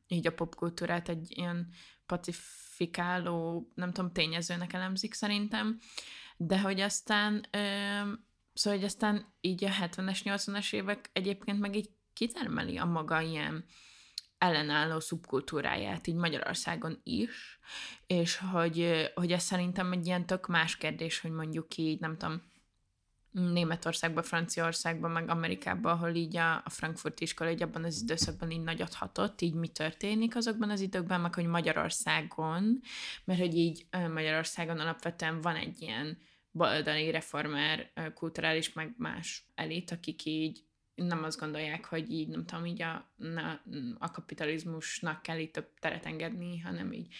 [0.07, 1.69] így a popkultúrát egy ilyen
[2.05, 5.79] pacifikáló, nem tudom, tényezőnek elemzik szerintem,
[6.37, 7.47] de hogy aztán,
[8.53, 13.65] szóval, hogy aztán így a 70-es, 80-es évek egyébként meg így kitermeli a maga ilyen
[14.37, 17.59] ellenálló szubkultúráját így Magyarországon is,
[18.07, 22.41] és hogy, hogy ez szerintem egy ilyen tök más kérdés, hogy mondjuk így, nem tudom,
[23.33, 28.61] Németországban, Franciaországban, meg Amerikában, ahol így a, a Frankfurt iskola így abban az időszakban így
[28.61, 32.79] nagyot hatott, így mi történik azokban az időkben, meg hogy Magyarországon,
[33.23, 36.17] mert hogy így Magyarországon alapvetően van egy ilyen
[36.51, 40.63] baloldali reformer, kulturális, meg más elit, akik így
[40.95, 43.61] nem azt gondolják, hogy így, nem tudom, így a, na,
[43.97, 47.15] a kapitalizmusnak kell itt több teret engedni, hanem így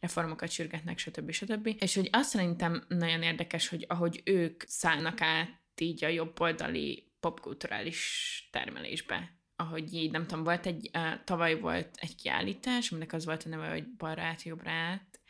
[0.00, 1.30] reformokat sürgetnek, stb.
[1.30, 1.76] stb.
[1.78, 8.48] És hogy azt szerintem nagyon érdekes, hogy ahogy ők szállnak át így a jobboldali popkulturális
[8.52, 13.42] termelésbe, ahogy így, nem tudom, volt egy, uh, tavaly volt egy kiállítás, aminek az volt
[13.42, 15.20] a neve, hogy balra át, jobbra át,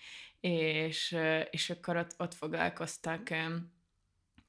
[0.40, 3.75] és, uh, és akkor ott, ott foglalkoztak um,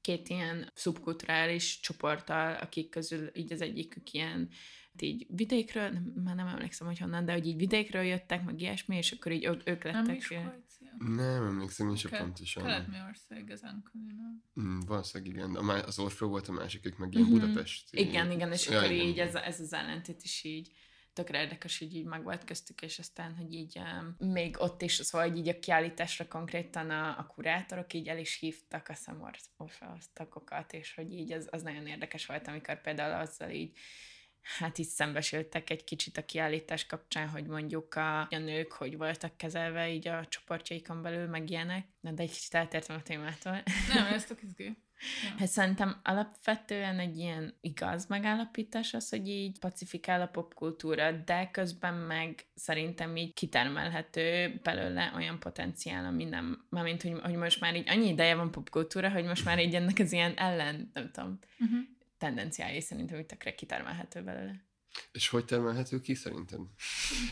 [0.08, 4.48] két ilyen szubkulturális csoporttal, akik közül így az egyikük ilyen
[5.00, 8.96] így vidékről, nem, már nem emlékszem, hogy honnan, de hogy így vidékről jöttek, meg ilyesmi,
[8.96, 10.14] és akkor így ők, ők Nem lettek.
[10.14, 10.76] Miskolc?
[10.98, 12.62] Nem emlékszem, én sem Kelet- pontosan.
[12.62, 14.42] Kelet-Magyarország ezen körül, nem?
[14.66, 15.54] Mm, valószínűleg igen.
[15.54, 17.38] A má- az Orfeo volt a másik, ők meg ilyen Mhm.
[17.38, 17.94] Budapest.
[17.94, 19.26] Igen, igen, és Ja, akkor igen, így igen.
[19.26, 20.70] ez, ez az ellentét is így
[21.18, 24.92] tökre érdekes, hogy így meg volt köztük, és aztán, hogy így um, még ott is,
[24.92, 28.94] szóval hogy így a kiállításra konkrétan a, a kurátorok így el is hívtak a
[30.12, 33.78] tagokat, és hogy így az, az nagyon érdekes volt, amikor például azzal így
[34.42, 39.36] hát így szembesültek egy kicsit a kiállítás kapcsán, hogy mondjuk a, a nők hogy voltak
[39.36, 41.86] kezelve így a csoportjaikon belül, meg ilyenek.
[42.00, 43.62] Na, de egy kicsit eltértem a témától.
[43.94, 44.76] Nem, ez tök izgi.
[45.38, 51.94] Hát szerintem alapvetően egy ilyen igaz megállapítás az, hogy így pacifikál a popkultúra, de közben
[51.94, 57.88] meg szerintem így kitermelhető belőle olyan potenciál, ami nem, mármint, hogy, hogy most már így
[57.88, 61.78] annyi ideje van popkultúra, hogy most már így ennek az ilyen ellen, nem tudom, Uh-huh.
[62.18, 64.67] Tendenciái szerintem hogy tökre kitermelhető belőle.
[65.12, 66.70] És hogy termelhető ki szerintem?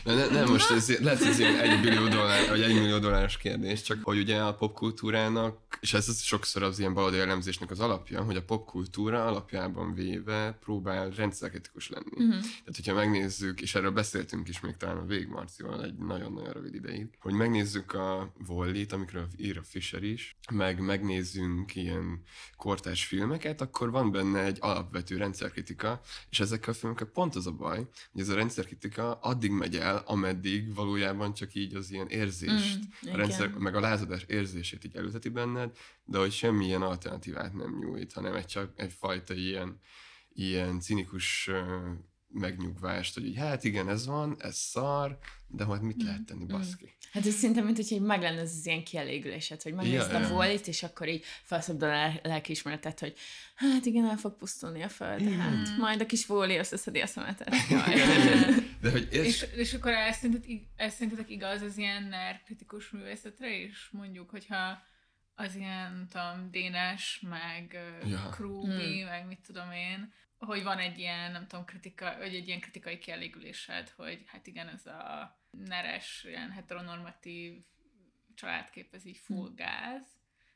[0.03, 3.37] Ne, ne, nem, most ez lehet, ez ilyen egy billió dollár, vagy egy millió dolláros
[3.37, 7.79] kérdés, csak hogy ugye a popkultúrának, és ez az sokszor az ilyen baloldali elemzésnek az
[7.79, 12.11] alapja, hogy a popkultúra alapjában véve próbál rendszerkritikus lenni.
[12.11, 12.41] Uh-huh.
[12.41, 17.07] Tehát, hogyha megnézzük, és erről beszéltünk is még talán a Végmarcival egy nagyon-nagyon rövid ideig,
[17.19, 22.21] hogy megnézzük a Vollit, amikről ír a Fisher is, meg megnézzünk ilyen
[22.55, 27.51] kortárs filmeket, akkor van benne egy alapvető rendszerkritika, és ezekkel a filmekkel pont az a
[27.51, 27.77] baj,
[28.11, 33.13] hogy ez a rendszerkritika addig megy el, ameddig valójában csak így az ilyen érzést, Mm,
[33.13, 38.13] a rendszer, meg a lázadás érzését így előzeti benned, de hogy semmilyen alternatívát nem nyújt,
[38.13, 39.79] hanem egy csak egyfajta ilyen,
[40.33, 41.49] ilyen cinikus
[42.27, 46.96] megnyugvást, hogy így, hát igen, ez van, ez szar, de majd mit lehet tenni, baszki.
[47.11, 50.17] Hát ez szinte, mint hogyha így meg lenne ez az ilyen kielégülésed, hogy megnézd Ja,
[50.19, 53.13] a volt, és akkor így felszabdul a lel- lelkiismeretet, hogy
[53.55, 57.49] hát igen, el fog pusztulni a föld, hát majd a kis vóli összeszedi a szemetet.
[58.81, 62.41] De hogy és, És, és akkor ez szerinted, ig- ez szerintetek igaz az ilyen NER
[62.45, 63.89] kritikus művészetre is?
[63.91, 64.81] Mondjuk, hogyha
[65.35, 68.07] az ilyen, nem tudom, Dénes, meg Ja.
[68.07, 68.29] ja.
[68.29, 69.09] Krúbi, Hmm.
[69.09, 72.97] meg mit tudom én, hogy van egy ilyen, nem tudom, kritika, vagy egy ilyen kritikai
[72.97, 77.63] kielégülésed, hogy hát igen, ez a neres, ilyen heteronormatív
[78.35, 80.03] családkép, ez így full gáz,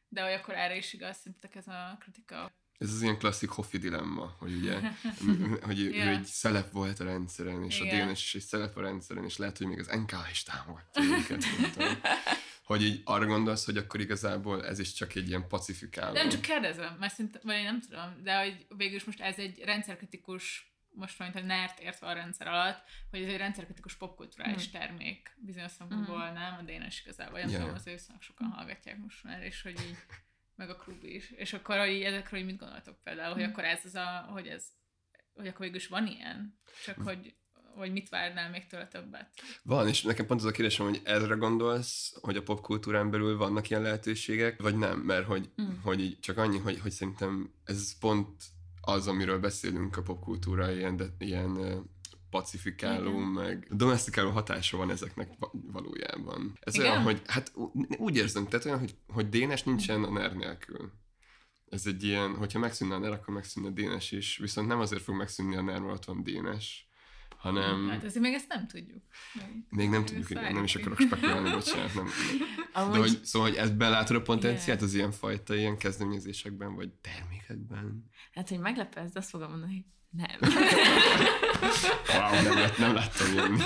[0.09, 2.51] de hogy akkor erre is igaz, szerintetek ez a kritika?
[2.81, 4.79] ez az ilyen klasszik Hoffi dilemma, hogy ugye,
[5.67, 6.07] hogy ő Ja.
[6.07, 8.07] egy szelep volt a rendszeren, és a Igen.
[8.07, 11.43] DNS is egy szelep a rendszeren, és lehet, hogy még az NK is támogatja őket.
[12.63, 16.13] Hogy így arra gondolsz, hogy akkor igazából ez is csak egy ilyen pacifikáló.
[16.13, 19.37] Nem, csak kérdezem, mert szinte, vagy én nem tudom, de hogy végül is most ez
[19.37, 24.69] egy rendszerkritikus most mondjuk, hogy nert értve a rendszer alatt, hogy ez egy rendszerkritikus popkulturális
[24.69, 24.79] Hmm.
[24.81, 26.57] termék bizonyos szempontból, nem?
[26.59, 27.59] A Dénes igazából, nem Ja.
[27.59, 29.97] tudom, az őszak sokan hallgatják most már, és hogy így,
[30.55, 31.31] meg a klub is.
[31.31, 33.51] És akkor hogy ezekről így mit gondoltok például, hogy Hmm.
[33.51, 34.65] akkor ez az a, hogy ez,
[35.33, 37.35] hogy akkor végül is van ilyen, csak hogy,
[37.75, 39.29] hogy mit várnál még tőle többet.
[39.63, 43.69] Van, és nekem pont az a kérdésem, hogy erre gondolsz, hogy a popkultúrán belül vannak
[43.69, 44.99] ilyen lehetőségek, vagy nem?
[44.99, 45.69] Mert hogy, Mm.
[45.83, 48.43] hogy így csak annyi, hogy, hogy szerintem ez pont
[48.81, 51.83] az, amiről beszélünk a popkultúra, ilyen, de, ilyen
[52.29, 53.21] pacifikáló, Igen.
[53.21, 56.57] meg domestikáló hatása van ezeknek va- valójában.
[56.59, 56.91] Ez Igen?
[56.91, 57.51] olyan, hogy hát
[57.97, 60.91] úgy érzem, tehát olyan, hogy, hogy Dénes nincsen a NER nélkül.
[61.69, 65.01] Ez egy ilyen, hogyha megszűnne a NER, akkor megszűnne a Dénes is, viszont nem azért
[65.01, 66.89] fog megszűnni a NER, mert ott van Dénes,
[67.41, 67.89] hanem...
[67.89, 69.03] Hát azért még ezt nem tudjuk.
[69.69, 71.93] Még nem tudjuk, igen, nem is akarok spekulálni, bocsánat.
[71.93, 72.07] Nem.
[72.73, 74.83] Amúgy, De hogy, szóval, hogy ezt belátod a potenciált Igen.
[74.89, 78.09] az ilyen fajta ilyen kezdeményezésekben, vagy termékekben?
[78.33, 80.53] hát, hogy de azt fogom mondani, hogy nem.
[82.07, 83.61] Wow, nem, lát, nem láttam jönni.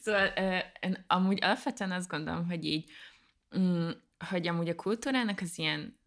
[0.00, 0.26] Szóval
[0.80, 2.90] én amúgy alapvetően azt gondolom, hogy így,
[3.58, 3.90] mm,
[4.30, 5.98] hogy amúgy a kultúrának az ilyen,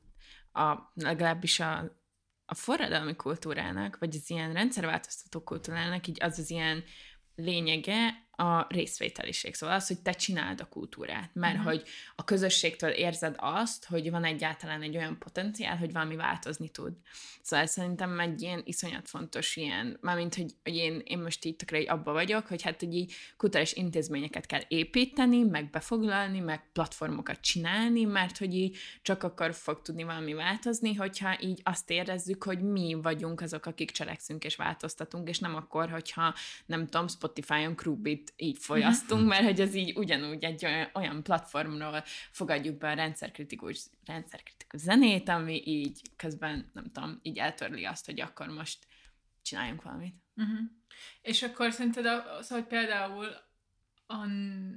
[0.51, 1.97] a, legalábbis a,
[2.46, 6.84] a forradalmi kultúrának, vagy az ilyen rendszerváltoztató kultúrának így az az ilyen
[7.36, 9.54] lényege a részvételiség.
[9.56, 11.63] Szóval az, hogy te csináld a kultúrát, mert Mhm.
[11.63, 11.84] hogy
[12.15, 16.93] a közösségtől érzed azt, hogy van egyáltalán egy olyan potenciál, hogy valami változni tud.
[17.41, 21.56] Szóval ez szerintem egy ilyen iszonyat fontos ilyen, mármint, hogy, hogy én, én most így
[21.56, 26.71] tökre így abba vagyok, hogy hát, hogy így kulturális intézményeket kell építeni, meg befoglalni, meg
[26.74, 32.43] platformokat csinálni, mert hogy így csak akkor fog tudni valami változni, hogyha így azt érezzük,
[32.43, 36.34] hogy mi vagyunk azok, akik cselekszünk és változtatunk, és nem akkor, hogyha
[36.65, 42.04] nem tudom, Spotify-on Krubit így folyasztunk, mert hogy ez így ugyanúgy egy olyan, olyan platformról
[42.32, 48.22] fogadjuk be a rendszerkritikus, rendszerkritikus zenét, ami így közben, nem tudom, így eltörli azt, hogy
[48.22, 48.88] akkor most
[49.42, 50.16] csináljunk valamit.
[50.36, 50.60] Uh-huh.
[51.22, 53.28] És akkor szerinted, a, szóval, hogy például
[54.08, 54.22] a,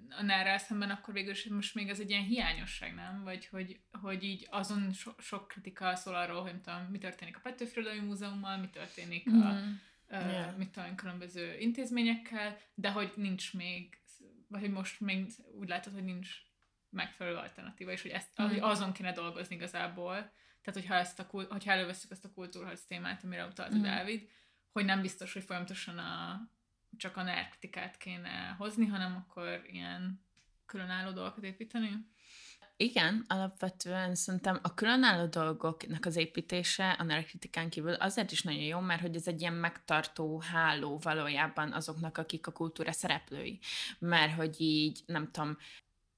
[0.09, 3.23] a NER-rel szemben akkor végül is most még ez egy ilyen hiányosság, nem?
[3.25, 7.37] Vagy hogy, hogy így azon so, sok kritika szól arról, hogy nem tudom, mi történik
[7.37, 9.69] a Petőfi Múzeummal, mi történik a, Mhm.
[10.11, 10.57] Yeah.
[10.57, 13.99] Mit tudom, különböző intézményekkel, de hogy nincs még,
[14.49, 16.31] vagy hogy most még úgy látod, hogy nincs
[16.90, 18.49] megfelelő alternatíva, és hogy ezt, Mhm.
[18.49, 20.14] hogy azon kéne dolgozni igazából.
[20.62, 23.81] Tehát, hogyha, ezt a, hogyha előveszük ezt a kultúrharc témát, amire utalt Mhm.
[23.81, 24.29] a Dávid,
[24.73, 26.40] hogy nem biztos, hogy folyamatosan a,
[26.97, 30.25] csak a NER kritikát kéne hozni, hanem akkor ilyen
[30.66, 31.90] különálló dolgokat építeni.
[32.81, 38.81] Igen, alapvetően szerintem a különálló dolgoknak az építése a kritikán kívül azért is nagyon jó,
[38.81, 43.59] mert hogy ez egy ilyen megtartó háló valójában azoknak, akik a kultúra szereplői.
[43.99, 45.57] Mert hogy így, nem tudom,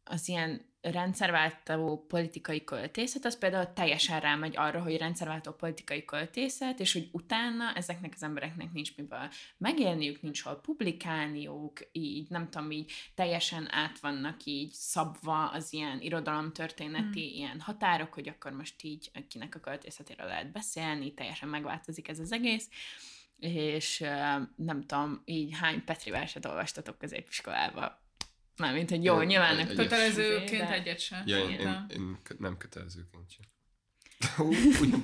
[0.04, 6.92] az ilyen rendszerváltó politikai költészet, az például teljesen rámegy arra, hogy rendszerváltó politikai költészet, és
[6.92, 12.92] hogy utána ezeknek az embereknek nincs miből megélniük, nincs hol publikálniuk, így nem tudom, így
[13.14, 17.34] teljesen át vannak így szabva az ilyen irodalomtörténeti Hmm.
[17.34, 22.32] ilyen határok, hogy akkor most így kinek a költészetéről lehet beszélni, teljesen megváltozik ez az
[22.32, 22.68] egész,
[23.38, 23.98] és
[24.56, 26.98] nem tudom, így hány Petri verset olvastatok
[28.56, 28.56] középiskolába.
[28.56, 29.66] Mármint, hogy jó, Egy- nyilván nem.
[29.66, 31.22] Kötelezőként de- egyet sem.
[31.26, 33.44] Ja, én, én, én nem kötelezőként sem.
[34.80, 35.02] Ugyan.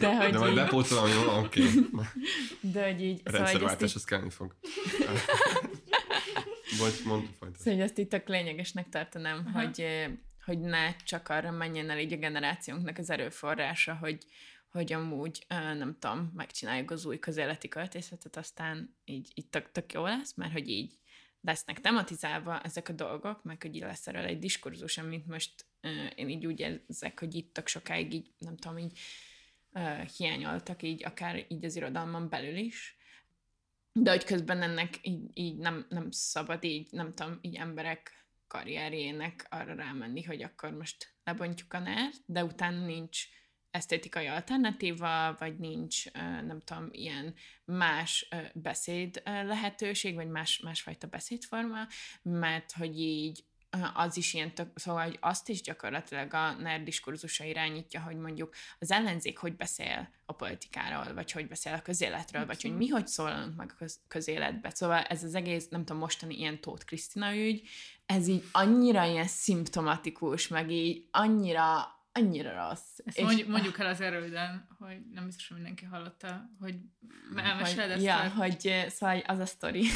[0.00, 1.38] De hogy De majd bepótolom, jó?
[1.38, 1.62] Oké.
[2.60, 4.56] De hogy így, A szóval, rendszerváltás az kellni fog.
[6.78, 7.60] Bocs, mondd folytasd.
[7.60, 9.60] szóval, hogy ezt itt tök lényegesnek tartanám, Aha.
[9.60, 9.86] hogy,
[10.44, 14.18] hogy ne csak arra menjen el így a generációnknak az erőforrása, hogy,
[14.70, 20.04] hogy amúgy, nem tudom, megcsináljuk az új közéleti költészetet, aztán így, így tök, tök jó
[20.04, 20.98] lesz, mert hogy így
[21.40, 26.10] lesznek tematizálva ezek a dolgok, meg hogy így lesz erről egy diskurzus, amit most eh,
[26.14, 28.98] én így úgy érzek, hogy itt tök sokáig így, nem tudom, így
[29.72, 32.96] uh, hiányoltak így, akár így az irodalmon belül is,
[33.92, 39.46] de hogy közben ennek így, így nem, nem szabad így, nem tudom, így emberek karrierjének
[39.50, 43.24] arra rámenni, hogy akkor most lebontjuk a NER, de utána nincs
[43.70, 46.12] esztétikai alternatíva, vagy nincs,
[46.46, 51.86] nem tudom, ilyen más beszéd lehetőség, vagy más, másfajta beszédforma,
[52.22, 53.44] mert hogy így
[53.94, 58.54] az is ilyen tök, szóval, hogy azt is gyakorlatilag a NER diskurzusa irányítja, hogy mondjuk
[58.78, 63.06] az ellenzék hogy beszél a politikáról, vagy hogy beszél a közéletről, vagy hogy mi hogy
[63.06, 64.70] szólalunk meg a köz- közéletbe.
[64.74, 67.68] Szóval ez az egész, nem tudom, mostani ilyen Tóth Krisztina ügy,
[68.06, 72.98] ez így annyira ilyen szimptomatikus, meg így annyira, annyira rossz.
[73.04, 76.74] Ezt mondjuk, mondjuk el az erőden, hogy nem biztos, hogy mindenki hallotta, hogy
[77.36, 79.86] elmeséled ezt ja, hogy szóval az a sztori,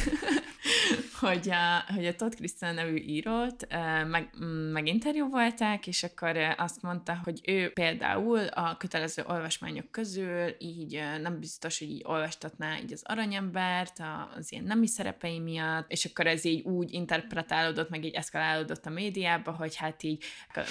[1.24, 3.66] hogy a, hogy a Todd Christian nevű írót
[4.06, 11.02] meg, mm, meginterjúvolták, és akkor azt mondta, hogy ő például a kötelező olvasmányok közül így
[11.22, 14.02] nem biztos, hogy így olvastatná így az aranyembert
[14.36, 18.90] az ilyen nemi szerepei miatt, és akkor ez így úgy interpretálódott, meg így eszkalálódott a
[18.90, 20.24] médiába, hogy hát így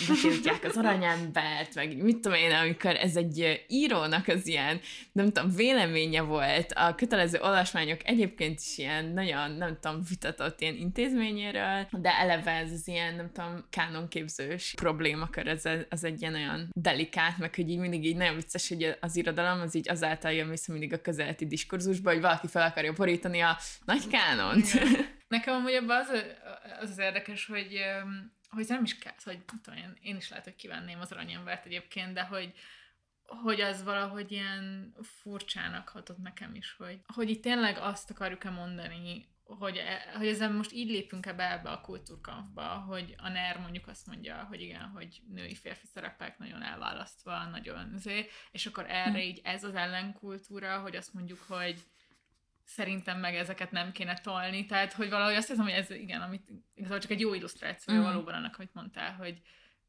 [0.08, 4.80] betiltják az aranyembert, meg így mit tudom én, amikor ez egy írónak az ilyen
[5.12, 6.72] nem tudom, véleménye volt.
[6.72, 12.72] A kötelező olvasmányok egyébként is ilyen nagyon, nem tudom, vitatott ilyen intézményéről, de eleve ez
[12.72, 17.80] az ilyen, nem tudom, kánonképzős problémakör, ez, az egy ilyen olyan delikát, meg hogy így
[17.80, 21.48] mindig így nagyon vicces, hogy az irodalom az így azáltal jön vissza mindig a közeleti
[21.48, 24.66] diskurzusba, hogy valaki fel akarja borítani a nagy kánont.
[25.28, 26.10] Nekem amúgy ebben az,
[26.80, 27.80] az az érdekes, hogy,
[28.50, 32.14] hogy nem is kell, hogy tudom, én, én is lehet, hogy kívánném az aranyembert egyébként,
[32.14, 32.54] de hogy,
[33.26, 39.28] hogy az valahogy ilyen furcsának hatott nekem is, hogy, hogy itt tényleg azt akarjuk-e mondani,
[39.44, 43.88] hogy, e- hogy ezzel most így lépünk ebbe ebbe a kultúrkampba, hogy a NER mondjuk
[43.88, 49.24] azt mondja, hogy igen, hogy női férfi szerepek nagyon elválasztva, nagyon zé, és akkor erre
[49.24, 51.84] így ez az ellenkultúra, hogy azt mondjuk, hogy
[52.66, 56.52] szerintem meg ezeket nem kéne tolni, tehát hogy valahogy azt hiszem, hogy ez igen, amit
[56.74, 58.02] igazából csak egy jó illusztráció mm.
[58.02, 59.42] valóban annak, hogy mondtál, hogy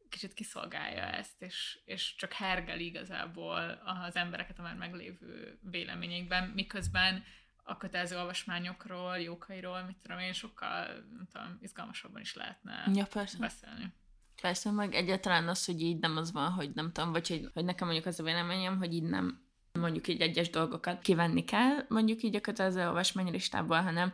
[0.09, 7.25] kicsit kiszolgálja ezt, és, és csak hergel igazából az embereket a már meglévő véleményekben, miközben
[7.67, 13.39] a kötelező olvasmányokról, jókairól, mit tudom én, sokkal nem tudom, izgalmasabban is lehetne Ja, persze.
[13.39, 13.93] beszélni.
[14.41, 17.65] Persze, meg egyáltalán az, hogy így nem az van, hogy nem tudom, vagy hogy, hogy
[17.65, 22.23] nekem mondjuk az a véleményem, hogy így nem mondjuk így egyes dolgokat kivenni kell, mondjuk
[22.23, 24.13] így a kötelező olvasmánylistából, hanem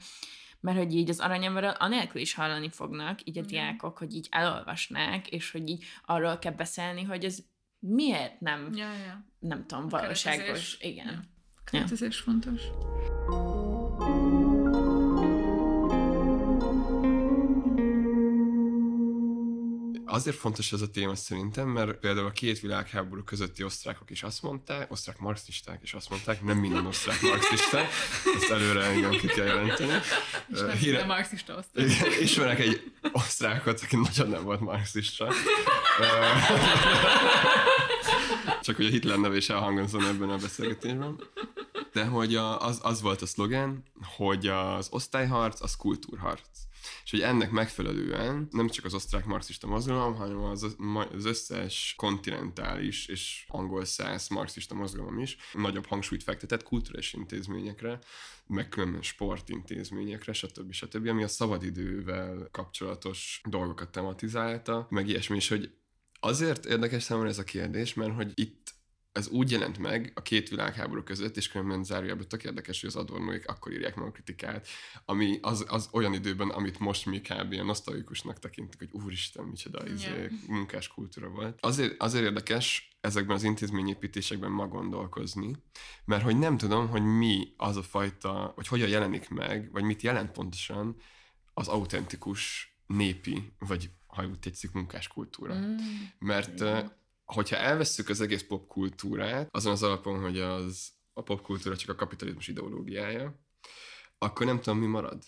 [0.60, 5.28] mert hogy így az aranyemberről anélkül is hallani fognak, így a diákok, hogy így elolvasnák,
[5.28, 7.38] és hogy így arról kell beszélni, hogy ez
[7.78, 9.24] miért nem, Ja, ja.
[9.38, 10.38] nem tudom, A valóságos.
[10.40, 10.78] keretezés.
[10.80, 11.06] Igen.
[11.06, 11.20] Ja.
[11.64, 12.62] Keretezés fontos.
[20.12, 24.42] Azért fontos ez a téma szerintem, mert például a két világháború közötti osztrákok is azt
[24.42, 27.88] mondták, osztrák marxisták is azt mondták, nem minden osztrák marxisták,
[28.36, 29.92] ezt előre igen ki kell jelenteni.
[30.52, 31.64] És nem híre- marxista.
[31.74, 35.32] Igen, ismerek egy osztrákot, aki nagyon nem volt marxista.
[38.62, 41.20] Csak hogy a Hitler neve is elhangozom ebben a beszélgetésben.
[41.92, 43.84] De hogy a, az, az volt a szlogen,
[44.16, 46.48] hogy az osztályharc, az kultúrharc.
[47.04, 50.76] És hogy ennek megfelelően nem csak az osztrák marxista mozgalom, hanem az,
[51.12, 57.98] az összes kontinentális és angol száz marxista mozgalom is nagyobb hangsúlyt fektetett kulturális intézményekre,
[58.46, 60.72] meg különben sportintézményekre, stb.
[60.72, 65.70] stb., ami a szabadidővel kapcsolatos dolgokat tematizálta, meg ilyesmi, és hogy
[66.20, 68.59] azért érdekes számomra ez a kérdés, mert hogy itt
[69.12, 72.96] ez úgy jelent meg a két világháború között, és különben zárójában tök érdekes, hogy az
[72.96, 74.68] adornóik akkor írják meg a kritikát,
[75.04, 77.52] ami az, az olyan időben, amit most mi kb.
[77.52, 79.94] ilyen nosztalikusnak tekintik, hogy úristen, micsoda yeah.
[79.94, 81.58] izé, munkás kultúra volt.
[81.60, 85.56] Azért, azért érdekes ezekben az intézményépítésekben ma gondolkozni,
[86.04, 90.02] mert hogy nem tudom, hogy mi az a fajta, vagy hogyan jelenik meg, vagy mit
[90.02, 90.96] jelent pontosan
[91.54, 95.54] az autentikus népi, vagy ha úgy tetszik, munkáskultúra.
[95.54, 95.76] Mm.
[96.18, 96.98] Mert Igen
[97.32, 102.48] hogyha elvesszük az egész popkultúrát, azon az alapon, hogy az a popkultúra csak a kapitalizmus
[102.48, 103.40] ideológiája,
[104.18, 105.22] akkor nem tudom, mi marad.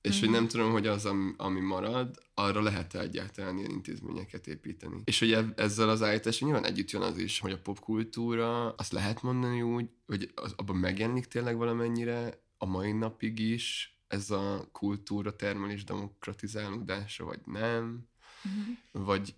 [0.00, 0.20] És mm-hmm.
[0.20, 0.38] hogy mhm.
[0.38, 5.00] nem tudom, hogy az, ami marad, arra lehet -e egyáltalán ilyen intézményeket építeni.
[5.04, 9.22] És hogy ezzel az állítással nyilván együtt jön az is, hogy a popkultúra, azt lehet
[9.22, 15.36] mondani úgy, hogy az, abban megjelenik tényleg valamennyire a mai napig is ez a kultúra
[15.36, 18.08] termelés demokratizálódása, vagy nem,
[18.48, 19.04] mm-hmm.
[19.04, 19.34] vagy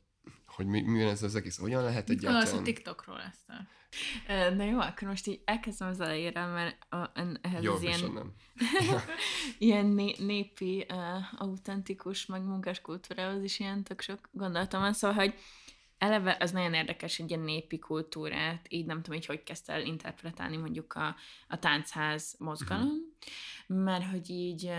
[0.57, 2.59] hogy mi, mi ez az egész, hogyan lehet Mit egyáltalán...
[2.59, 3.45] a TikTokról ezt.
[4.57, 8.33] Na jó, akkor most így elkezdem az elejére, mert a, ehhez jó, az ilyen, nem.
[9.59, 15.17] ilyen né, népi, uh, autentikus, meg munkás kultúrához is ilyen tök sok gondolatom van, szóval,
[15.17, 15.35] hogy
[15.99, 19.83] eleve az nagyon érdekes, egy ilyen népi kultúrát, így nem tudom, hogy hogy kezdte el
[19.83, 21.17] interpretálni mondjuk a,
[21.49, 22.87] a táncház mozgalom,
[23.67, 23.85] uh-huh.
[23.85, 24.71] mert hogy így,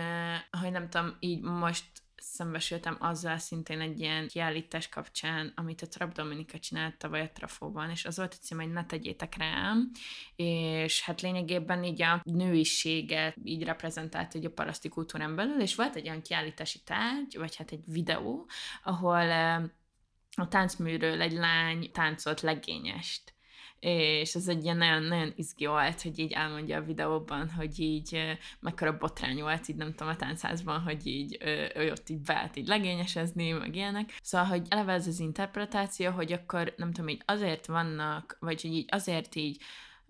[0.60, 1.84] hogy nem tudom, így most
[2.20, 7.90] szembesültem azzal szintén egy ilyen kiállítás kapcsán, amit a Trap Dominika csinált tavaly a Trafóban,
[7.90, 9.90] és az volt a cím, hogy ne tegyétek rám,
[10.36, 15.96] és hát lényegében így a nőiséget így reprezentált hogy a paraszti kultúrán belül, és volt
[15.96, 18.48] egy olyan kiállítási tárgy, vagy hát egy videó,
[18.82, 19.30] ahol
[20.36, 23.36] a táncműről egy lány táncolt legényest
[23.80, 28.38] és ez egy ilyen nagyon, nagyon izgi volt, hogy így elmondja a videóban, hogy így
[28.60, 31.38] mekkora botrány volt, így nem tudom, a táncházban, hogy így
[31.74, 34.18] ő ott így beállt így legényesezni, meg ilyenek.
[34.22, 38.72] Szóval, hogy eleve ez az interpretáció, hogy akkor nem tudom, így azért vannak, vagy hogy
[38.72, 39.62] így azért így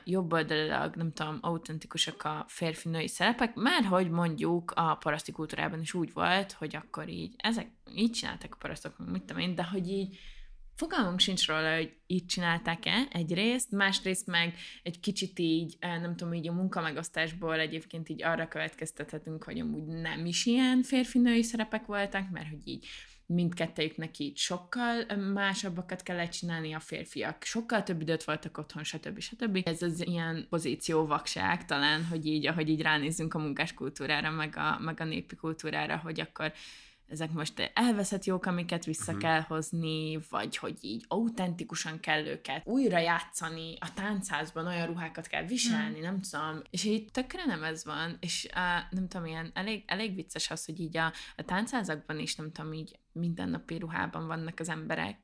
[0.04, 5.94] jobb oldalilag, nem tudom, autentikusak a férfi-női szerepek, mert hogy mondjuk a paraszti kultúrában is
[5.94, 9.88] úgy volt, hogy akkor így, ezek így csináltak a parasztok, mit tudom én, de hogy
[9.88, 10.18] így
[10.78, 16.34] fogalmunk sincs róla, hogy így csinálták-e egyrészt, másrészt meg egy kicsit így, eh, nem tudom,
[16.34, 22.30] így a munkamegosztásból egyébként így arra következtethetünk, hogy amúgy nem is ilyen férfi-női szerepek voltak,
[22.30, 22.86] mert hogy így
[23.26, 29.20] mindkettejüknek így sokkal eh, másabbakat kellett csinálni a férfiak, sokkal több időt voltak otthon, stb.
[29.20, 29.60] stb.
[29.64, 34.78] Ez az ilyen pozíció vakság talán, hogy így, ahogy így ránézzünk a munkáskultúrára, meg a,
[34.80, 36.52] meg a népi kultúrára, hogy akkor
[37.08, 39.18] ezek most elveszett jók, amiket vissza uh-huh.
[39.18, 45.44] kell hozni, vagy hogy így autentikusan kell őket újra játszani, a táncházban olyan ruhákat kell
[45.44, 46.02] viselni, uh-huh.
[46.02, 46.62] nem tudom.
[46.70, 50.64] És így tökre nem ez van, és uh, nem tudom, ilyen elég, elég vicces az,
[50.64, 55.18] hogy így a, a táncházakban is, nem tudom, így mindennapi ruhában vannak az emberek,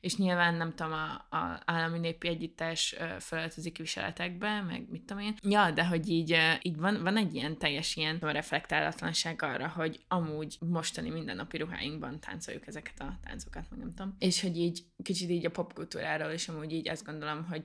[0.00, 5.34] és nyilván nem tudom, a, a állami népi együttes felöltözik viseletekbe, meg mit tudom én.
[5.42, 10.56] Ja, de hogy így, így van, van egy ilyen teljes ilyen reflektálatlanság arra, hogy amúgy
[10.60, 14.16] mostani mindennapi ruháinkban táncoljuk ezeket a táncokat, meg nem tudom.
[14.18, 17.64] És hogy így kicsit így a popkultúráról is amúgy így azt gondolom, hogy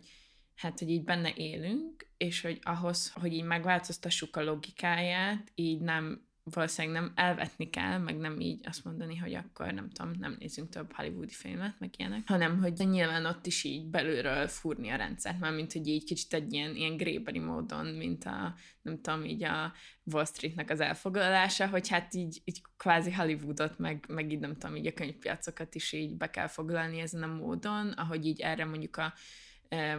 [0.55, 6.26] hát, hogy így benne élünk, és hogy ahhoz, hogy így megváltoztassuk a logikáját, így nem
[6.54, 10.70] valószínűleg nem elvetni kell, meg nem így azt mondani, hogy akkor nem tudom, nem nézzünk
[10.70, 15.39] több hollywoodi filmet, meg ilyenek, hanem hogy nyilván ott is így belülről fúrni a rendszert,
[15.39, 19.43] már mint hogy így kicsit egy ilyen, ilyen gréberi módon, mint a, nem tudom, így
[19.43, 19.74] a
[20.04, 24.76] Wall Streetnek az elfoglalása, hogy hát így, így kvázi Hollywoodot, meg, meg így nem tudom,
[24.76, 28.98] így a könyvpiacokat is így be kell foglalni ezen a módon, ahogy így erre mondjuk
[28.98, 29.14] a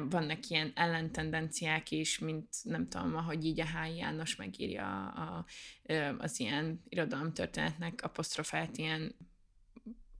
[0.08, 3.96] vannak ilyen ellentendenciák is, mint nem tudom, ahogy így a H.
[3.96, 5.44] János megírja a,
[6.18, 9.14] az ilyen irodalomtörténetnek apostrofált ilyen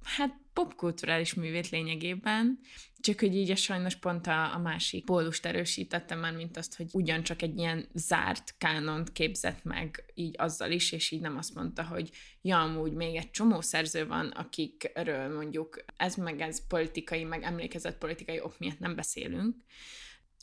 [0.03, 2.59] hát popkulturális művét lényegében,
[3.00, 6.86] csak hogy így a sajnos pont a, a másik pólust erősítette már, mint azt, hogy
[6.92, 11.84] ugyancsak egy ilyen zárt kánont képzett meg így azzal is, és így nem azt mondta,
[11.84, 12.11] hogy
[12.42, 17.98] ja, amúgy még egy csomó szerző van, akikről mondjuk ez meg ez politikai, meg emlékezett
[17.98, 19.56] politikai ok miatt nem beszélünk,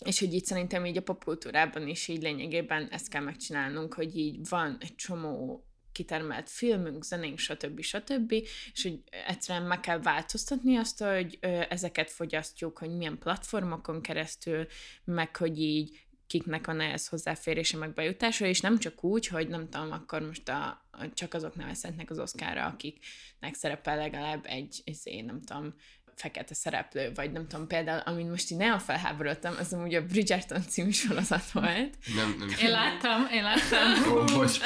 [0.05, 4.49] és hogy itt szerintem így a popkultúrában is így lényegében ezt kell megcsinálnunk, hogy így
[4.49, 5.65] van egy csomó
[5.95, 7.81] kitermelt filmünk, zenénk, stb.
[7.81, 8.31] stb.
[8.73, 11.37] És hogy egyszerűen meg kell változtatni azt, hogy
[11.69, 14.67] ezeket fogyasztjuk, hogy milyen platformokon keresztül,
[15.03, 19.69] meg hogy így kiknek van ehhez hozzáférése, meg bejutása, és nem csak úgy, hogy nem
[19.69, 25.41] tudom, akkor most a, csak azok nevezhetnek az Oscarra, akiknek szerepel legalább egy, izé, nem
[25.41, 25.73] tudom,
[26.15, 30.61] fekete szereplő, vagy nem tudom, például, amin most így nagyon felháborodtam, az amúgy a Bridgerton
[30.67, 31.97] című sorozat volt.
[32.15, 32.49] Nem, nem.
[32.61, 34.13] Én láttam, én láttam.
[34.13, 34.57] Ó, bocs.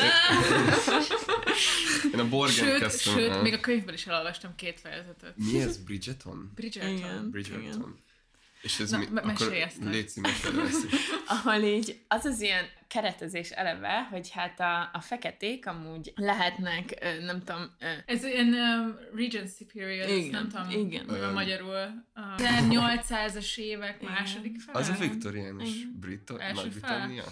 [2.14, 3.14] Én a Borgen Sőt, kezdtem.
[3.14, 3.42] sőt el.
[3.42, 5.34] még a könyvből is elolvastam két fejezetet.
[5.36, 5.78] Mi ez?
[5.78, 6.52] Bridgeton?
[6.56, 6.96] Bridgerton.
[6.98, 7.30] Igen.
[7.32, 7.98] Bridgerton.
[8.62, 9.06] És ez Na, mi?
[9.12, 10.42] me- Akkor légy szíves,
[11.28, 17.40] ahol így az az ilyen keretezés eleve, hogy hát a, a feketék amúgy lehetnek, nem
[17.44, 17.72] tudom,
[18.06, 21.10] Ez ilyen um, Regency period, Igen, nem tudom, igen.
[21.10, 21.34] Öm.
[21.34, 21.76] magyarul.
[22.14, 24.14] A 1800-as évek Igen.
[24.14, 24.80] második fele.
[24.80, 25.70] Az a viktoriánus.
[26.00, 27.24] Brit- Nagy-Britannia?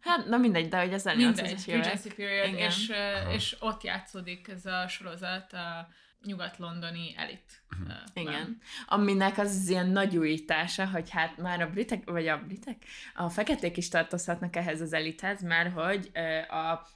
[0.00, 1.84] hát na mindegy, de hogy az 1800-as Mindegy, évek.
[1.84, 2.68] Regency period, Igen.
[2.68, 5.88] és, uh, és ott játszódik ez a sorozat a
[6.26, 7.62] nyugat-londoni elit.
[7.78, 7.90] Mhm.
[7.90, 8.58] uh, Igen.
[8.86, 13.28] Aminek az, az ilyen nagy újítása, hogy hát már a britek, vagy a britek, a
[13.28, 16.10] feketék is tartozhatnak ehhez az elithez, mert hogy
[16.48, 16.94] a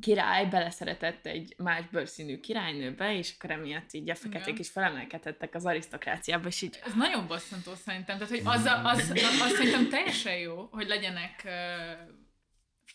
[0.00, 4.60] király beleszeretett egy más bőrszínű királynőbe, és akkor emiatt így a feketék Igen.
[4.60, 8.18] is felemelkedhettek az arisztokráciába, és így Ez nagyon bosszantó szerintem.
[8.18, 11.52] Tehát, hogy az, a, az, az szerintem teljesen jó, hogy legyenek uh,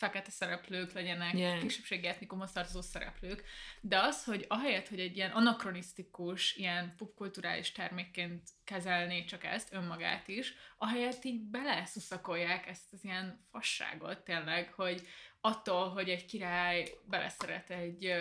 [0.04, 1.60] fekete szereplők, legyenek Yeah.
[1.60, 3.44] kisebbségi etnikumhoz tartozó szereplők,
[3.82, 10.28] de az, hogy ahelyett, hogy egy ilyen anakronisztikus, ilyen popkulturális termékként kezelné csak ezt, önmagát
[10.28, 15.08] is, ahelyett így beleszuszakolják ezt az ilyen fasságot tényleg, hogy
[15.42, 18.14] attól, hogy egy király beleszeret egy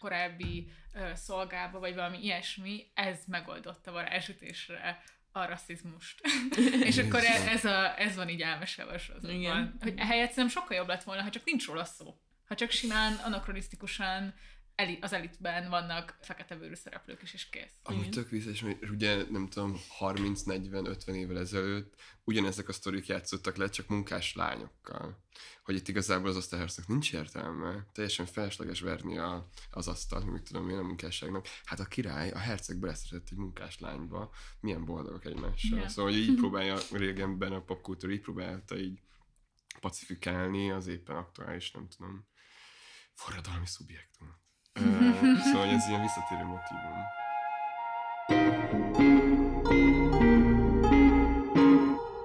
[0.00, 5.02] korábbi ö, szolgába, vagy valami ilyesmi, ez megoldotta varázsütésre
[5.32, 6.20] a rasszizmust.
[6.88, 9.76] és akkor ez, a, ez van így elmesélve sorozatban.
[9.80, 12.20] Hogy ehelyett szerintem sokkal jobb lett volna, ha csak nincs róla szó.
[12.46, 14.34] Ha csak simán, anakronisztikusan
[14.74, 17.72] eli, az elitben vannak fekete bőrű szereplők is, és kész.
[17.82, 21.94] Amúgy tök vicces, mert ugye nem tudom, 30-40-50 évvel ezelőtt
[22.24, 25.24] ugyanezek a sztorik játszottak le, csak munkás lányokkal.
[25.62, 30.68] Hogy itt igazából az osztályharcnak nincs értelme, teljesen felesleges verni a, az asztalt, mit tudom
[30.68, 31.46] én a munkásságnak.
[31.64, 35.78] Hát a király, a herceg beleszeretett egy munkás lányba, milyen boldogok egymással.
[35.78, 35.88] Ja.
[35.88, 39.00] Szóval, hogy így próbálja régenben a popkultúra, így próbálta így
[39.80, 42.26] pacifikálni az éppen aktuális, nem tudom,
[43.14, 44.39] forradalmi szubjektumot.
[44.72, 47.18] Szóval ez ilyen visszatérő motivum.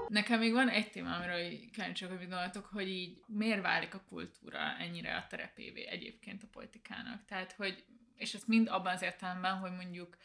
[0.07, 4.77] Nekem még van egy téma, amiről kíváncsiak, hogy gondoltok, hogy így miért válik a kultúra
[4.79, 7.25] ennyire a terepévé egyébként a politikának.
[7.25, 7.83] Tehát, hogy,
[8.15, 10.17] és ez mind abban az értelemben, hogy mondjuk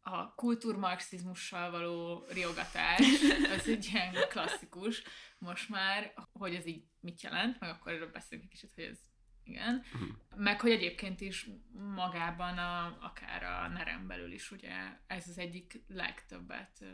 [0.00, 3.00] a kultúrmarxizmussal való riogatás,
[3.56, 5.02] az egy ilyen klasszikus
[5.38, 8.98] most már, hogy ez így mit jelent, meg akkor erről beszélünk egy kicsit, hogy ez
[9.48, 9.82] igen.
[10.36, 11.50] Meg hogy egyébként is
[11.94, 14.70] magában, a, akár a nerem belül is, ugye
[15.06, 16.84] ez az egyik legtöbbet,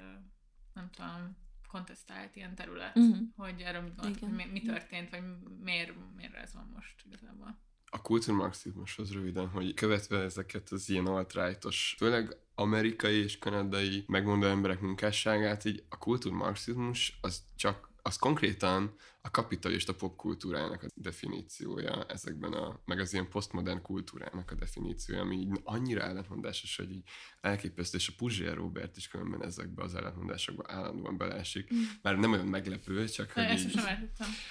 [0.75, 1.37] nem tudom,
[1.69, 3.05] kontesztált ilyen terület, Mhm.
[3.05, 3.27] uh-huh.
[3.37, 5.23] hogy erről mit hogy mi, mi történt, vagy
[5.63, 7.63] miért, miért ez van most igazából.
[7.91, 14.81] a kultúrmarxizmushoz röviden, hogy követve ezeket az ilyen alt-rightos, főleg amerikai és kanadai megmondó emberek
[14.81, 22.81] munkásságát, így a kultúrmarxizmus az csak az konkrétan a kapitalista popkultúrának a definíciója ezekben a,
[22.85, 27.03] meg az ilyen posztmodern kultúrának a definíciója, ami így annyira ellentmondásos, hogy így
[27.41, 31.71] elképesztő, és a Puzsér Robert is különben ezekbe az ellentmondásokba állandóan beleesik.
[32.03, 33.81] Már nem olyan meglepő, csak hogy így.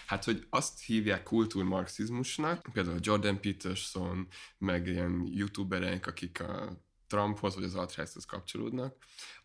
[0.06, 4.28] Hát, hogy azt hívják kultúrmarxizmusnak, például Jordan Peterson,
[4.58, 6.82] meg ilyen youtuberek, akik a
[7.14, 8.96] Trumphoz vagy az alt kapcsolódnak,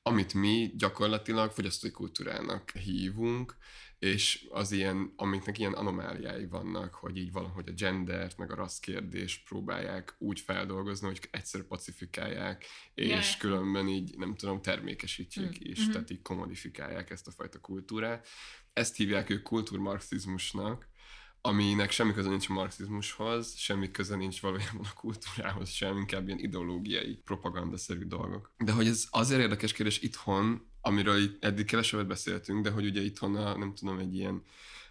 [0.03, 3.57] amit mi gyakorlatilag fogyasztói kultúrának hívunk,
[3.99, 8.79] és az ilyen, amiknek ilyen anomáliái vannak, hogy így valahogy a gendert, meg a rassz
[8.79, 12.64] kérdést próbálják úgy feldolgozni, hogy egyszer pacifikálják,
[12.95, 13.39] és Ja.
[13.39, 15.91] különben így, nem tudom, termékesítsék is, Mhm.
[15.91, 18.29] tehát így kommodifikálják ezt a fajta kultúrát.
[18.73, 20.89] Ezt hívják ők kultúrmarxizmusnak,
[21.41, 26.39] aminek semmi köze nincs a marxizmushoz, semmi köze nincs valójában a kultúrához sem, inkább ilyen
[26.39, 28.51] ideológiai, propagandaszerű dolgok.
[28.59, 33.01] De hogy ez azért érdekes kérdés itthon, amiről itt eddig kevesebbet beszéltünk, de hogy ugye
[33.01, 34.43] itthon a, nem tudom, egy ilyen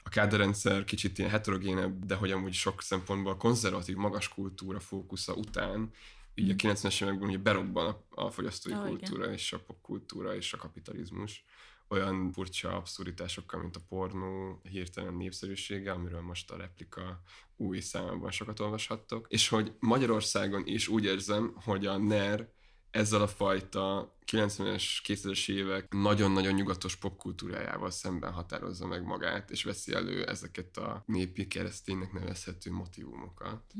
[0.03, 5.91] a káderrendszer kicsit ilyen heterogénebb, de hogy amúgy sok szempontból konzervatív, magas kultúra fókusza után,
[6.35, 8.87] így a 90-es években ugye berobban a, a fogyasztói igen.
[8.87, 11.45] kultúra és a popkultúra és a kapitalizmus
[11.87, 17.21] olyan furcsa abszurditásokkal, mint a pornó hirtelen népszerűsége, amiről most a replika
[17.55, 22.55] új számában sokat olvashattok, és hogy Magyarországon is úgy érzem, hogy a NER
[22.91, 29.93] ezzel a fajta 90-es, 2000-es évek nagyon-nagyon nyugatos popkultúrájával szemben határozza meg magát, és veszi
[29.93, 33.73] elő ezeket a népi kereszténynek nevezhető motivumokat.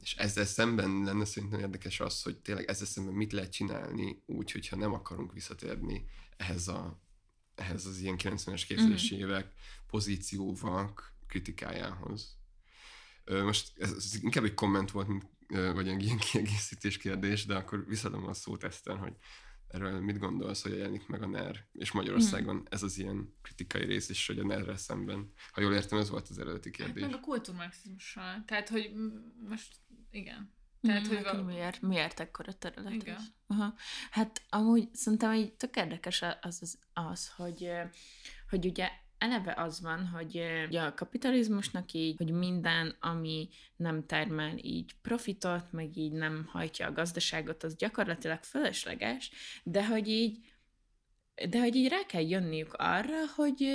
[0.00, 4.52] És ezzel szemben lenne szerintem érdekes az, hogy tényleg ezzel szemben mit lehet csinálni úgy,
[4.52, 6.04] hogyha nem akarunk visszatérni
[6.36, 7.02] ehhez a
[7.54, 9.52] ehhez az ilyen 90-es, 2000-es évek
[9.86, 12.38] pozícióvak kritikájához.
[13.24, 17.86] Most ez, ez inkább egy komment volt, mint, vagy egy ilyen kiegészítés kérdés, de akkor
[17.86, 19.16] visszadom a szót Eszter, hogy
[19.68, 24.08] erről mit gondolsz, hogy jelenik meg a NER, és Magyarországon ez az ilyen kritikai rész
[24.08, 25.32] is, hogy a NER-rel szemben.
[25.52, 27.02] Ha jól értem, ez volt az eredeti Hát kérdés.
[27.02, 28.44] meg a kultúrmarxizmussal.
[28.46, 28.90] Tehát, hogy
[29.48, 29.76] most
[30.10, 30.52] igen.
[30.86, 33.18] Tehát, hogy Neked val- miért, miért ekkora terület Igen.
[33.46, 33.74] Aha.
[34.10, 37.70] Hát amúgy szerintem így tök érdekes az, az, az hogy,
[38.50, 44.56] hogy ugye eleve az van, hogy ugye a kapitalizmusnak így, hogy minden, ami nem termel
[44.56, 49.30] így profitot, meg így nem hajtja a gazdaságot, az gyakorlatilag fölösleges,
[49.62, 50.52] de hogy így
[51.48, 53.68] de hogy így rá kell jönniük arra, hogy,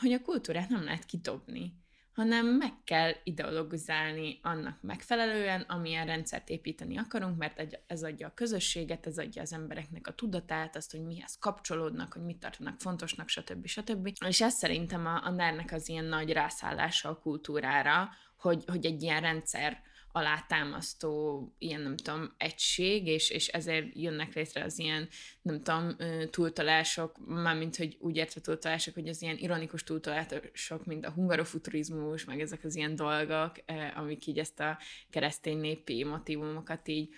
[0.00, 1.72] hogy a kultúrát nem lehet kidobni,
[2.16, 9.06] hanem meg kell ideologizálni annak megfelelően, amilyen rendszert építeni akarunk, mert ez adja a közösséget,
[9.06, 13.66] ez adja az embereknek a tudatát, azt, hogy mihez kapcsolódnak, hogy mit tartanak fontosnak, stb.
[13.66, 14.10] stb.
[14.26, 19.02] És ez szerintem a, a NER-nek az ilyen nagy rászállása a kultúrára, hogy, hogy egy
[19.02, 19.82] ilyen rendszer
[20.16, 25.08] alátámasztó ilyen, nem tudom, egység, és, és ezért jönnek létre az ilyen,
[25.42, 25.96] nem tudom,
[26.30, 32.40] túltalások, mármint, hogy úgy értve túltalások, hogy az ilyen ironikus túltalások, mint a hungarofuturizmus, meg
[32.40, 33.52] ezek az ilyen dolgok,
[33.94, 34.78] amik így ezt a
[35.10, 37.08] keresztény népi motivumokat így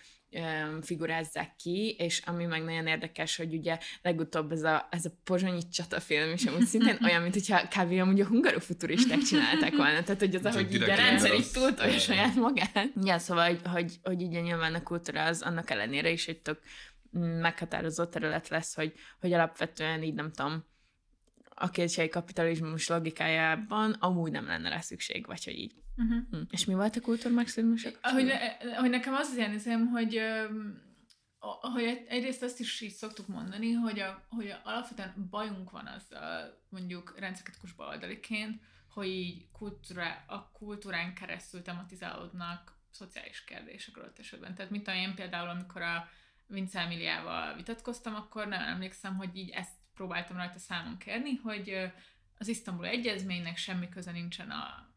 [0.82, 5.68] figurázzák ki, és ami meg nagyon érdekes, hogy ugye legutóbb ez a, ez a pozsonyi
[5.68, 7.92] csatafilm, és amúgy szintén olyan, mint hogyha kb.
[7.92, 11.98] amúgy a hungarofuturisták csinálták volna, tehát hogy az, Csak ahogy így a rendszer így túltolja
[11.98, 12.88] saját magát.
[13.04, 16.60] Ja, szóval, hogy, hogy, hogy ugye nyilván a kultúra az annak ellenére is egy tök
[17.18, 20.64] mm, meghatározó terület lesz, hogy, hogy alapvetően így nem tudom,
[21.58, 25.74] a kétségi kapitalizmus logikájában amúgy nem lenne rá szükség, vagy hogy így.
[25.96, 26.18] Uh-huh.
[26.30, 26.40] Hm.
[26.50, 27.98] És mi volt a kultúrmaximumosok?
[28.02, 30.20] Hogy, ne, hogy nekem az az izém, hogy,
[31.60, 35.86] hogy egy- egyrészt azt is így szoktuk mondani, hogy, a, hogy a, alapvetően bajunk van
[35.86, 44.54] azzal, mondjuk rendszerkritikus baloldaliként, hogy így kultúra, a kultúrán keresztül tematizálódnak szociális kérdések adott esetben.
[44.54, 46.08] Tehát mint olyan én például, amikor a
[46.46, 51.92] Vince Emiliával vitatkoztam, akkor nem emlékszem, hogy így ezt próbáltam rajta számon kérni, hogy
[52.38, 54.88] az Isztambul Egyezménynek semmi köze nincsen a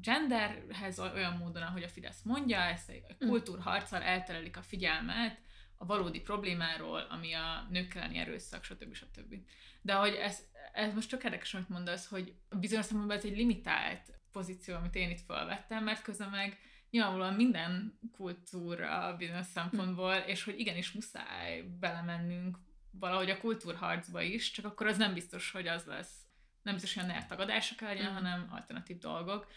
[0.00, 5.38] genderhez olyan módon, ahogy a Fidesz mondja, ezt a kultúrharccal elterelik a figyelmet
[5.76, 8.94] a valódi problémáról, ami a nők elleni erőszak, stb.
[8.94, 9.34] stb.
[9.82, 10.38] De hogy ez,
[10.72, 15.10] ez most tök érdekes, amit mondasz, hogy bizonyos szempontból ez egy limitált pozíció, amit én
[15.10, 16.58] itt felvettem, mert közben meg
[16.90, 22.58] nyilvánvalóan minden kultúra bizonyos szempontból, és hogy igenis muszáj belemennünk
[22.90, 26.18] valahogy a kultúrharcba is, csak akkor az nem biztos, hogy az lesz,
[26.62, 28.14] nem biztos, hogy a NER tagadása kell legyen, Mhm.
[28.14, 29.50] hanem alternatív dolgok.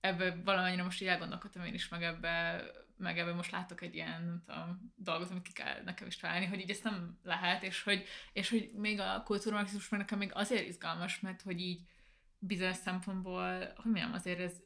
[0.00, 2.64] Ebbe valamennyire most így elgondolkodtam én is, meg ebbe,
[2.96, 6.46] meg ebbe most látok egy ilyen, nem tudom, dolgot, amit ki kell nekem is találni,
[6.46, 10.30] hogy így ezt nem lehet, és hogy, és hogy még a kultúrmarxizmus meg nekem még
[10.34, 11.80] azért izgalmas, mert hogy így
[12.38, 14.62] bizonyos szempontból, hogy mondjam, azért ez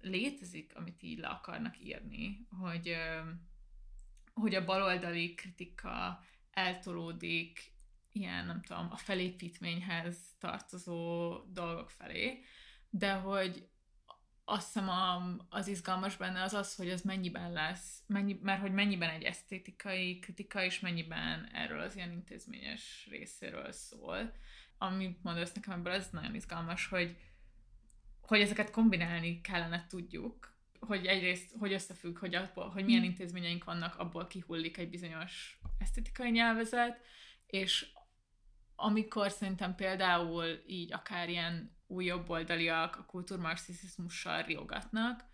[0.00, 2.96] létezik, amit így le akarnak írni, hogy,
[4.34, 7.72] hogy a baloldali kritika eltolódik
[8.12, 12.44] ilyen, nem tudom, a felépítményhez tartozó dolgok felé,
[12.90, 13.68] de hogy
[14.44, 18.72] azt hiszem a, az izgalmas benne az az, hogy az mennyiben lesz, mennyi, mert hogy
[18.72, 24.32] mennyiben egy esztétikai kritika, és mennyiben erről az ilyen intézményes részéről szól.
[24.78, 27.16] Amit mondasz nekem ebből, ez nagyon izgalmas, hogy,
[28.20, 30.53] hogy ezeket kombinálni kellene tudjuk,
[30.86, 36.30] hogy egyrészt, hogy összefügg, hogy, abból, hogy milyen intézményeink vannak, abból kihullik egy bizonyos esztetikai
[36.30, 37.00] nyelvezet,
[37.46, 37.86] és
[38.76, 45.24] amikor szerintem például így akár ilyen új jobboldaliak a kultúrmarxizmussal riogatnak,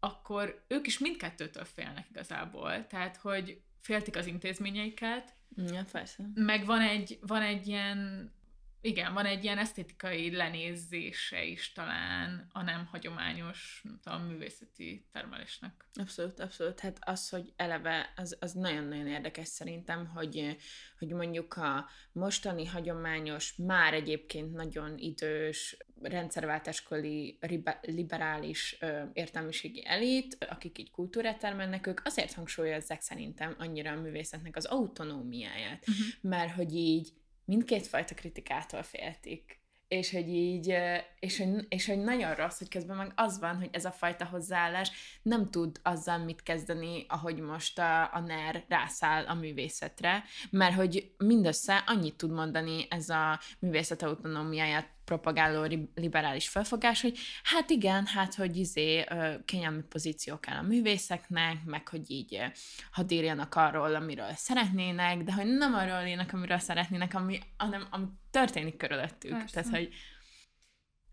[0.00, 2.86] akkor ők is mindkettőtől félnek igazából.
[2.86, 6.30] Tehát, hogy féltik az intézményeiket, Ja, persze.
[6.34, 8.32] meg van egy, van egy ilyen,
[8.80, 15.84] igen, van egy ilyen esztétikai lenézése is talán a nem hagyományos, nem tudom, művészeti termelésnek.
[15.94, 16.80] Abszolút, abszolút.
[16.80, 20.56] Hát az, hogy eleve, az, az nagyon-nagyon érdekes szerintem, hogy,
[20.98, 27.38] hogy mondjuk a mostani hagyományos, már egyébként nagyon idős, rendszerváltáskori
[27.80, 28.78] liberális
[29.12, 35.88] értelmiségi elit, akik így kultúrát termelnek, ők azért hangsúlyozzák szerintem annyira a művészetnek az autonómiáját,
[35.90, 36.30] Uh-huh.
[36.30, 37.12] mert hogy így
[37.50, 39.58] mindkét fajta kritikától féltik.
[39.88, 40.74] És hogy így,
[41.18, 44.24] és hogy, és hogy nagyon rossz, hogy közben meg az van, hogy ez a fajta
[44.24, 44.90] hozzáállás
[45.22, 51.14] nem tud azzal mit kezdeni, ahogy most a, a NER rászáll a művészetre, mert hogy
[51.18, 58.34] mindössze annyit tud mondani ez a művészet autonómiáját propagáló liberális felfogás, hogy hát igen, hát
[58.34, 59.04] hogy izé
[59.44, 62.42] kényelmi pozíciók áll a művészeknek, meg hogy így
[62.90, 68.06] hadd írjanak arról, amiről szeretnének, de hogy nem arról írnak, amiről szeretnének, ami, hanem ami
[68.30, 69.30] történik körülöttük.
[69.30, 69.54] Persze.
[69.54, 69.94] Tehát, hogy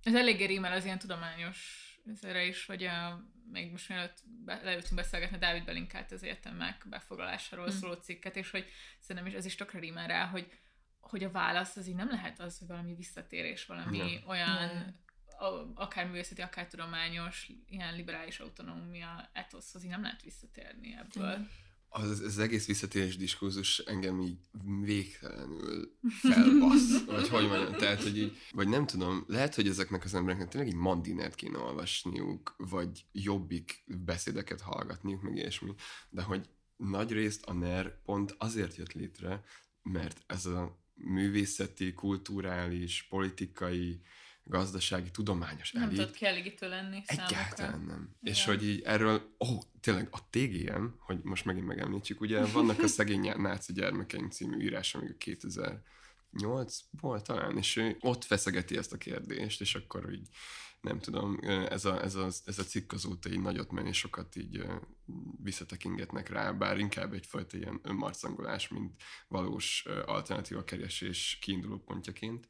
[0.04, 4.96] Ez eléggé rímel az ilyen tudományos ezre is, hogy a, még most mielőtt be, leültünk
[4.96, 7.78] beszélgetni, Dávid belinkált az egyetemek befoglalásáról Mm.
[7.80, 8.66] szóló cikket, és hogy
[9.00, 10.48] szerintem is ez is tökre rímel rá, hogy,
[11.10, 14.24] hogy a válasz az így nem lehet az, hogy valami visszatérés, valami Nem.
[14.28, 14.96] olyan
[15.76, 21.48] akár művészeti, akár tudományos, ilyen liberális autonómia etoszhoz így nem lehet visszatérni ebből.
[21.90, 24.38] Az, az egész visszatérés diskurzus engem így
[24.82, 30.14] végtelenül felbasz, vagy hogy mondjam, tehát, hogy így, vagy nem tudom, lehet, hogy ezeknek az
[30.14, 35.74] embereknek tényleg egy mandinert kéne olvasniuk, vagy jobbik beszédeket hallgatniuk, meg ilyesmi,
[36.10, 39.44] de hogy nagy részt a NER pont azért jött létre,
[39.82, 44.02] mert ez a művészeti, kulturális, politikai,
[44.44, 47.94] gazdasági, tudományos Nem elit tudod kielégítő lenni Egyáltalán számukra.
[47.94, 48.16] nem.
[48.22, 48.56] És Igen.
[48.56, 52.88] hogy így erről, ó, oh, tényleg a TGM, hogy most megint megemlítsük, ugye vannak a
[52.88, 59.62] szegény náci gyermekeink című írás, amíg 2008-ból talán, és ő ott feszegeti ezt a kérdést,
[59.62, 60.28] és akkor így
[60.82, 64.66] nem tudom, ez a, ez a, ez a cikk azóta így nagyot menni, sokat így
[65.44, 72.50] visszatekingetnek rá, bár inkább egyfajta ilyen önmarcangolás, mint valós alternatíva keresés kiinduló pontjaként.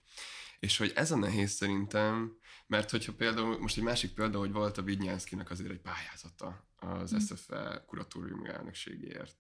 [0.60, 4.78] És hogy ez a nehéz szerintem, mert hogyha például, most egy másik példa, hogy volt
[4.78, 7.18] a Vignyánszkinak azért egy pályázata az Mm.
[7.18, 9.36] SFE kuratóriumi elnökségéért.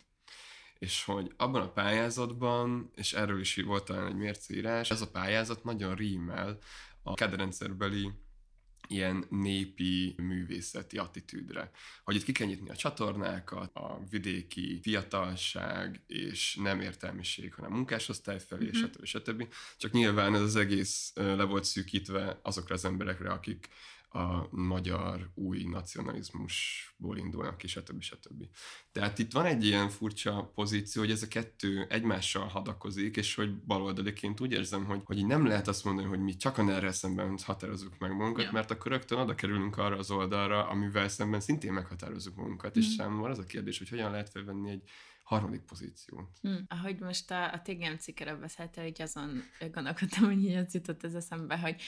[0.79, 5.63] És hogy abban a pályázatban, és erről is volt talán egy mércéírás, ez a pályázat
[5.63, 6.57] nagyon rímel
[7.01, 8.11] a kedrendszerbeli
[8.87, 11.71] ilyen népi művészeti attitűdre.
[12.03, 18.39] Hogy itt ki kell nyitni a csatornákat, a vidéki fiatalság és nem értelmiség, hanem munkásosztály
[18.47, 18.75] felé, Mhm.
[18.75, 19.05] stb.
[19.05, 19.47] stb.
[19.77, 23.69] Csak nyilván ez az egész le volt szűkítve azokra az emberekre, akik
[24.17, 28.01] a magyar új nacionalizmusból indulnak ki, stb.
[28.01, 28.43] stb.
[28.91, 33.55] Tehát itt van egy ilyen furcsa pozíció, hogy ez a kettő egymással hadakozik, és hogy
[33.57, 36.93] baloldaliként úgy érzem, hogy, hogy így nem lehet azt mondani, hogy mi csak a ner
[36.93, 38.51] szemben határozzuk meg magunkat, Ja.
[38.51, 42.95] mert akkor rögtön oda kerülünk arra az oldalra, amivel szemben szintén meghatározzuk magunkat, és Mhm.
[42.95, 44.83] számomra az a kérdés, hogy hogyan lehet felvenni egy
[45.23, 46.37] harmadik pozíciót.
[46.41, 46.55] Hm.
[46.67, 51.13] Ahogy most a, a TGM cikkeről beszéltél, így azon gondolkodtam, hogy így az jutott ez
[51.13, 51.81] eszembe, hogy,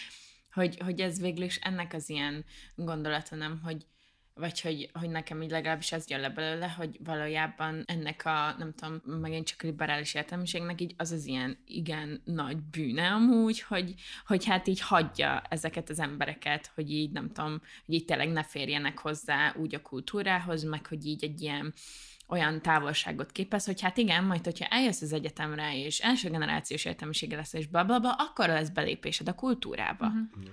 [0.54, 2.46] hogy, hogy ez végül is ennek az ilyen
[2.76, 3.86] gondolata, nem, hogy
[4.40, 8.74] vagy hogy, hogy nekem így legalábbis ez jön le belőle, hogy valójában ennek a, nem
[8.74, 13.94] tudom, megint csak liberális értelmiségnek így az az ilyen igen nagy bűne amúgy, hogy,
[14.26, 18.44] hogy hát így hagyja ezeket az embereket, hogy így nem tudom, hogy így tényleg ne
[18.44, 21.74] férjenek hozzá úgy a kultúrához, meg hogy így egy ilyen
[22.30, 27.36] olyan távolságot képez, hogy hát igen, majd hogyha eljössz az egyetemre, és első generációs értelmisége
[27.36, 30.08] lesz, és blablabla, akkor lesz belépésed a kultúrába.
[30.08, 30.48] Mhm.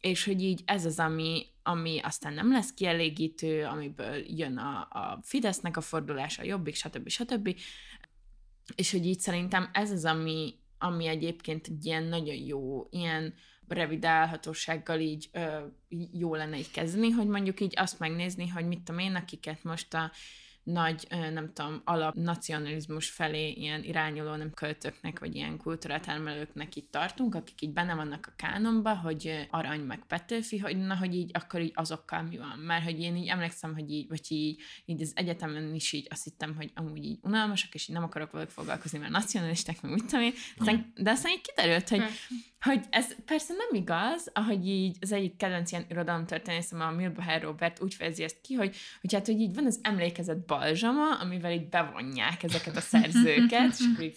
[0.00, 5.18] És hogy így ez az, ami, ami aztán nem lesz kielégítő, amiből jön a, a
[5.22, 7.08] Fidesznek a fordulása, a Jobbik, stb.
[7.08, 7.56] stb.
[8.74, 13.34] És hogy így szerintem ez az, ami, ami egyébként egy ilyen nagyon jó, ilyen
[13.68, 15.58] revidálhatósággal így ö,
[16.12, 19.94] jó lenne így kezdeni, hogy mondjuk így azt megnézni, hogy mit tudom én, akiket most
[19.94, 20.10] a
[20.62, 27.34] nagy, nem tudom, alap nacionalizmus felé ilyen irányuló nem költőknek, vagy ilyen kultúratermelőknek itt tartunk,
[27.34, 31.60] akik így benne vannak a kánonba, hogy Arany meg Petőfi, hogy na, hogy így akkor
[31.60, 32.58] így azokkal mi van.
[32.58, 36.24] Mert hogy én így emlékszem, hogy így, vagy így, így az egyetemen is így azt
[36.24, 40.04] hittem, hogy amúgy így unalmasak, és így nem akarok velük foglalkozni, mert nacionalisták, meg mit
[40.04, 40.32] tudom én.
[40.58, 42.16] Aztán, de aztán így kiderült, hogy Persze.
[42.60, 47.82] Hogy ez persze nem igaz, ahogy így az egyik kedvenc ilyen irodalomtörténészem, a Milbacher Robert
[47.82, 51.68] úgy fejezi ezt ki, hogy, hogy hát, hogy így van az emlékezet balzsama, amivel így
[51.68, 54.16] bevonják ezeket a szerzőket, és akkor így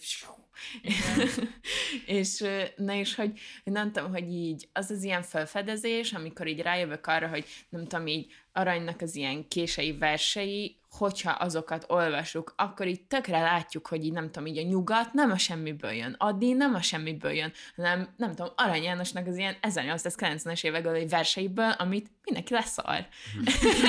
[2.05, 2.43] és
[2.75, 7.27] na és hogy nem tudom, hogy így az az ilyen felfedezés, amikor így rájövök arra,
[7.27, 13.41] hogy nem tudom, így aranynak az ilyen kései versei, hogyha azokat olvasjuk, akkor így tökre
[13.41, 16.81] látjuk, hogy így nem tudom, így a nyugat nem a semmiből jön, Addi nem a
[16.81, 23.07] semmiből jön, hanem nem tudom, Arany Jánosnak az ilyen 1890-es évekből verseiből, amit mindenki leszar.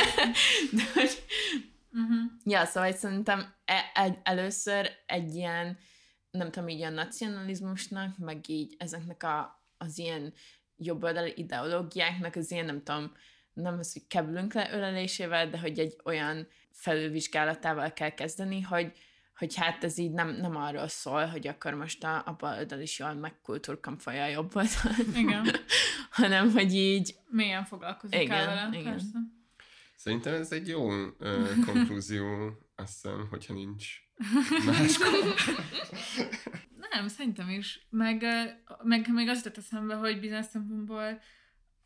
[0.77, 1.23] De hogy,
[1.95, 2.31] Uh-huh.
[2.45, 5.79] Ja, szóval szerintem e- egy, először egy ilyen,
[6.33, 10.33] nem tudom, így a nacionalizmusnak, meg így ezeknek a, az ilyen
[10.77, 13.13] jobboldali ideológiáknak az ilyen, nem tudom,
[13.53, 18.93] nem az, hogy keblünk le ölelésével, de hogy egy olyan felülvizsgálatával kell kezdeni, hogy,
[19.37, 22.99] hogy hát ez így nem, nem arról szól, hogy akkor most a, a baloldal is
[22.99, 25.47] jól meg kultúrkampolja a jobb oldalt, Igen.
[26.21, 28.93] hanem hogy így Mélyen foglalkozik Igen, el vele, igen.
[28.93, 29.19] persze.
[29.97, 32.27] Szerintem ez egy jó ö, konklúzió,
[32.77, 34.03] azt hiszem, hogyha nincs
[36.91, 37.87] Nem, szerintem is.
[37.91, 38.25] Meg,
[38.83, 41.21] meg meg az jutott eszembe, hogy bizonyos szempontból,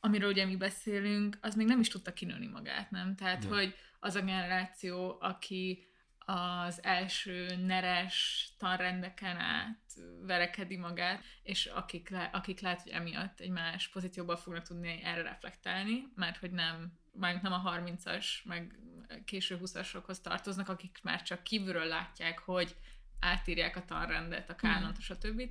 [0.01, 3.14] amiről ugye mi beszélünk, az még nem is tudta kinőni magát, nem?
[3.14, 3.55] Tehát, Ja.
[3.55, 5.87] hogy az a generáció, aki
[6.29, 9.79] az első neres tanrendeken át
[10.20, 15.22] verekedi magát, és akik, le, akik lehet, hogy emiatt egy más pozícióban fognak tudni erre
[15.22, 18.79] reflektálni, mert hogy nem, már nem a 30-as, meg
[19.24, 22.77] késő 20-asokhoz tartoznak, akik már csak kívülről látják, hogy
[23.20, 25.43] átírják a tanrendet, a kánont, stb.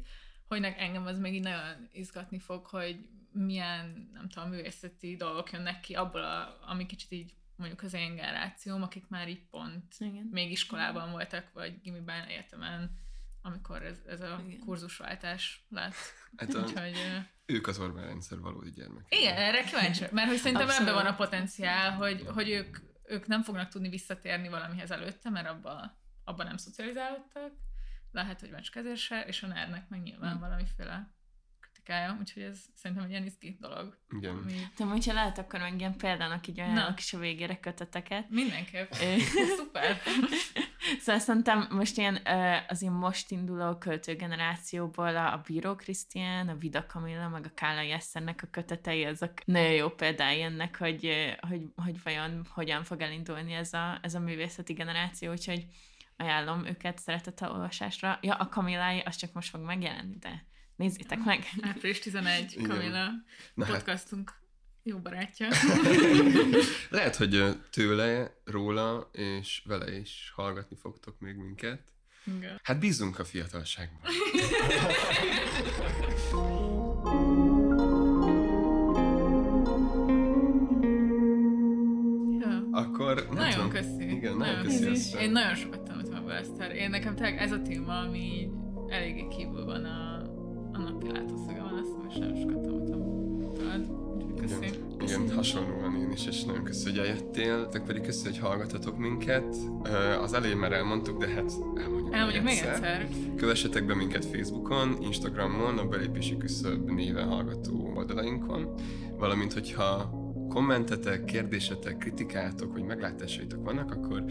[0.47, 5.95] Hogy engem az így nagyon izgatni fog, hogy milyen, nem tudom, művészeti dolgok jönnek ki
[5.95, 10.28] abból, a, ami kicsit így mondjuk az én generációm, akik már így pont Igen.
[10.32, 12.97] még iskolában voltak, vagy gimiben, egyetemen,
[13.41, 14.60] amikor ez, ez a Igen.
[14.60, 15.95] kurzusváltás lett.
[16.36, 16.95] Hát a, Úgyhogy,
[17.45, 19.06] ők az Orbán rendszer valódi gyermek.
[19.10, 20.89] igen, erre kíváncsi, mert hogy szerintem Abszolút.
[20.89, 25.47] ebben van a potenciál, hogy, hogy ők, ők nem fognak tudni visszatérni valamihez előtte, mert
[25.47, 27.51] abban abba nem szocializálódtak,
[28.12, 31.14] lehet, hogy csak ezért se, és a nerdnek meg nyilván valamiféle
[31.86, 33.97] kritikája, úgyhogy ez szerintem egy ilyen izgi dolog.
[34.17, 34.36] Igen.
[34.36, 38.29] Ami De hogyha lehet, akkor meg ilyen példának így ajánlok is a végére köteteket.
[38.29, 38.91] mindenképp.
[39.57, 39.97] Szuper.
[40.99, 42.19] Szóval szerintem most ilyen
[42.67, 48.41] az ilyen most induló költőgenerációból a, Bíró Krisztián, a Vida Kamilla, meg a Kállai Eszternek
[48.43, 53.73] a kötetei, azok nagyon jó példái ennek, hogy, hogy, hogy vajon hogyan fog elindulni ez
[53.73, 55.65] a, ez a művészeti generáció, úgyhogy
[56.17, 58.19] ajánlom őket szeretettel olvasásra.
[58.21, 60.45] Ja, a Kamillái, az csak most fog megjelenni, de
[60.76, 61.43] nézzétek meg.
[61.61, 62.69] Április 11, Igen.
[62.69, 63.07] Kamila,
[63.53, 64.34] Na hát, podcastunk
[64.84, 65.47] jó barátja.
[66.89, 71.82] lehet, hogy tőle, róla és vele is hallgatni fogtok még minket.
[72.38, 72.59] Igen.
[72.63, 74.01] Hát bízunk a fiatalságban.
[82.39, 82.67] Ja.
[82.71, 83.69] Akkor Nagyon tudom.
[83.69, 84.15] köszi.
[84.15, 85.17] Igen, nagyon köszi.
[85.17, 86.76] Én, nagyon sokat tanultam ebből, Eszter.
[86.76, 88.49] Én nekem tényleg ez a téma, ami
[88.88, 90.24] eléggé kívül van a,
[90.76, 93.88] a napi látószögemben, azt hiszem, és nagyon sokat tanultam tőled.
[94.15, 94.65] Úgyhogy Köszi.
[94.99, 98.97] Igen, igen, hasonlóan én is, és nagyon köszi, hogy eljöttél, te pedig köszi, hogy hallgatatok
[98.97, 99.55] minket.
[100.21, 103.07] Az elején már elmondtuk, de hát elmondjuk, Elmondjuk még egyszer.
[103.36, 108.73] Kövessetek be minket Facebookon, Instagramon, a belépési küszöb néven hallgató oldalainkon,
[109.17, 110.23] valamint hogyha
[110.56, 114.24] kommentetek, kérdésetek, kritikátok, vagy meglátásaitok vannak, akkor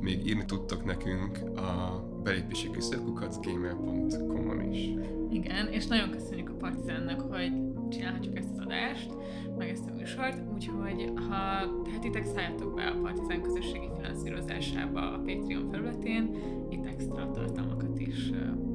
[0.00, 4.90] még írni tudtok nekünk a belépési küszöbkukacgmail.com-on is.
[5.30, 7.52] Igen, és nagyon köszönjük a Partizánnak, hogy
[7.90, 9.14] csinálhatjuk ezt az adást,
[9.58, 15.70] meg ezt a műsort, úgyhogy ha tehetitek, szálljatok be a Partizán közösségi finanszírozásába a Patreon
[15.70, 16.36] felületén,
[16.70, 18.30] itt extra tartalmakat is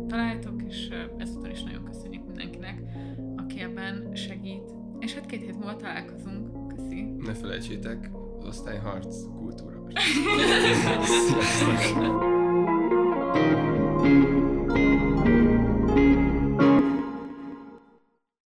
[0.08, 2.82] találtok, és ezúttal is nagyon köszönjük mindenkinek,
[3.36, 4.72] aki ebben segít.
[5.00, 6.59] És hát két hét múlva találkozunk.
[6.80, 7.06] Köszi!
[7.26, 8.10] Ne felejtsétek,
[8.40, 9.78] az osztályharc kultúra.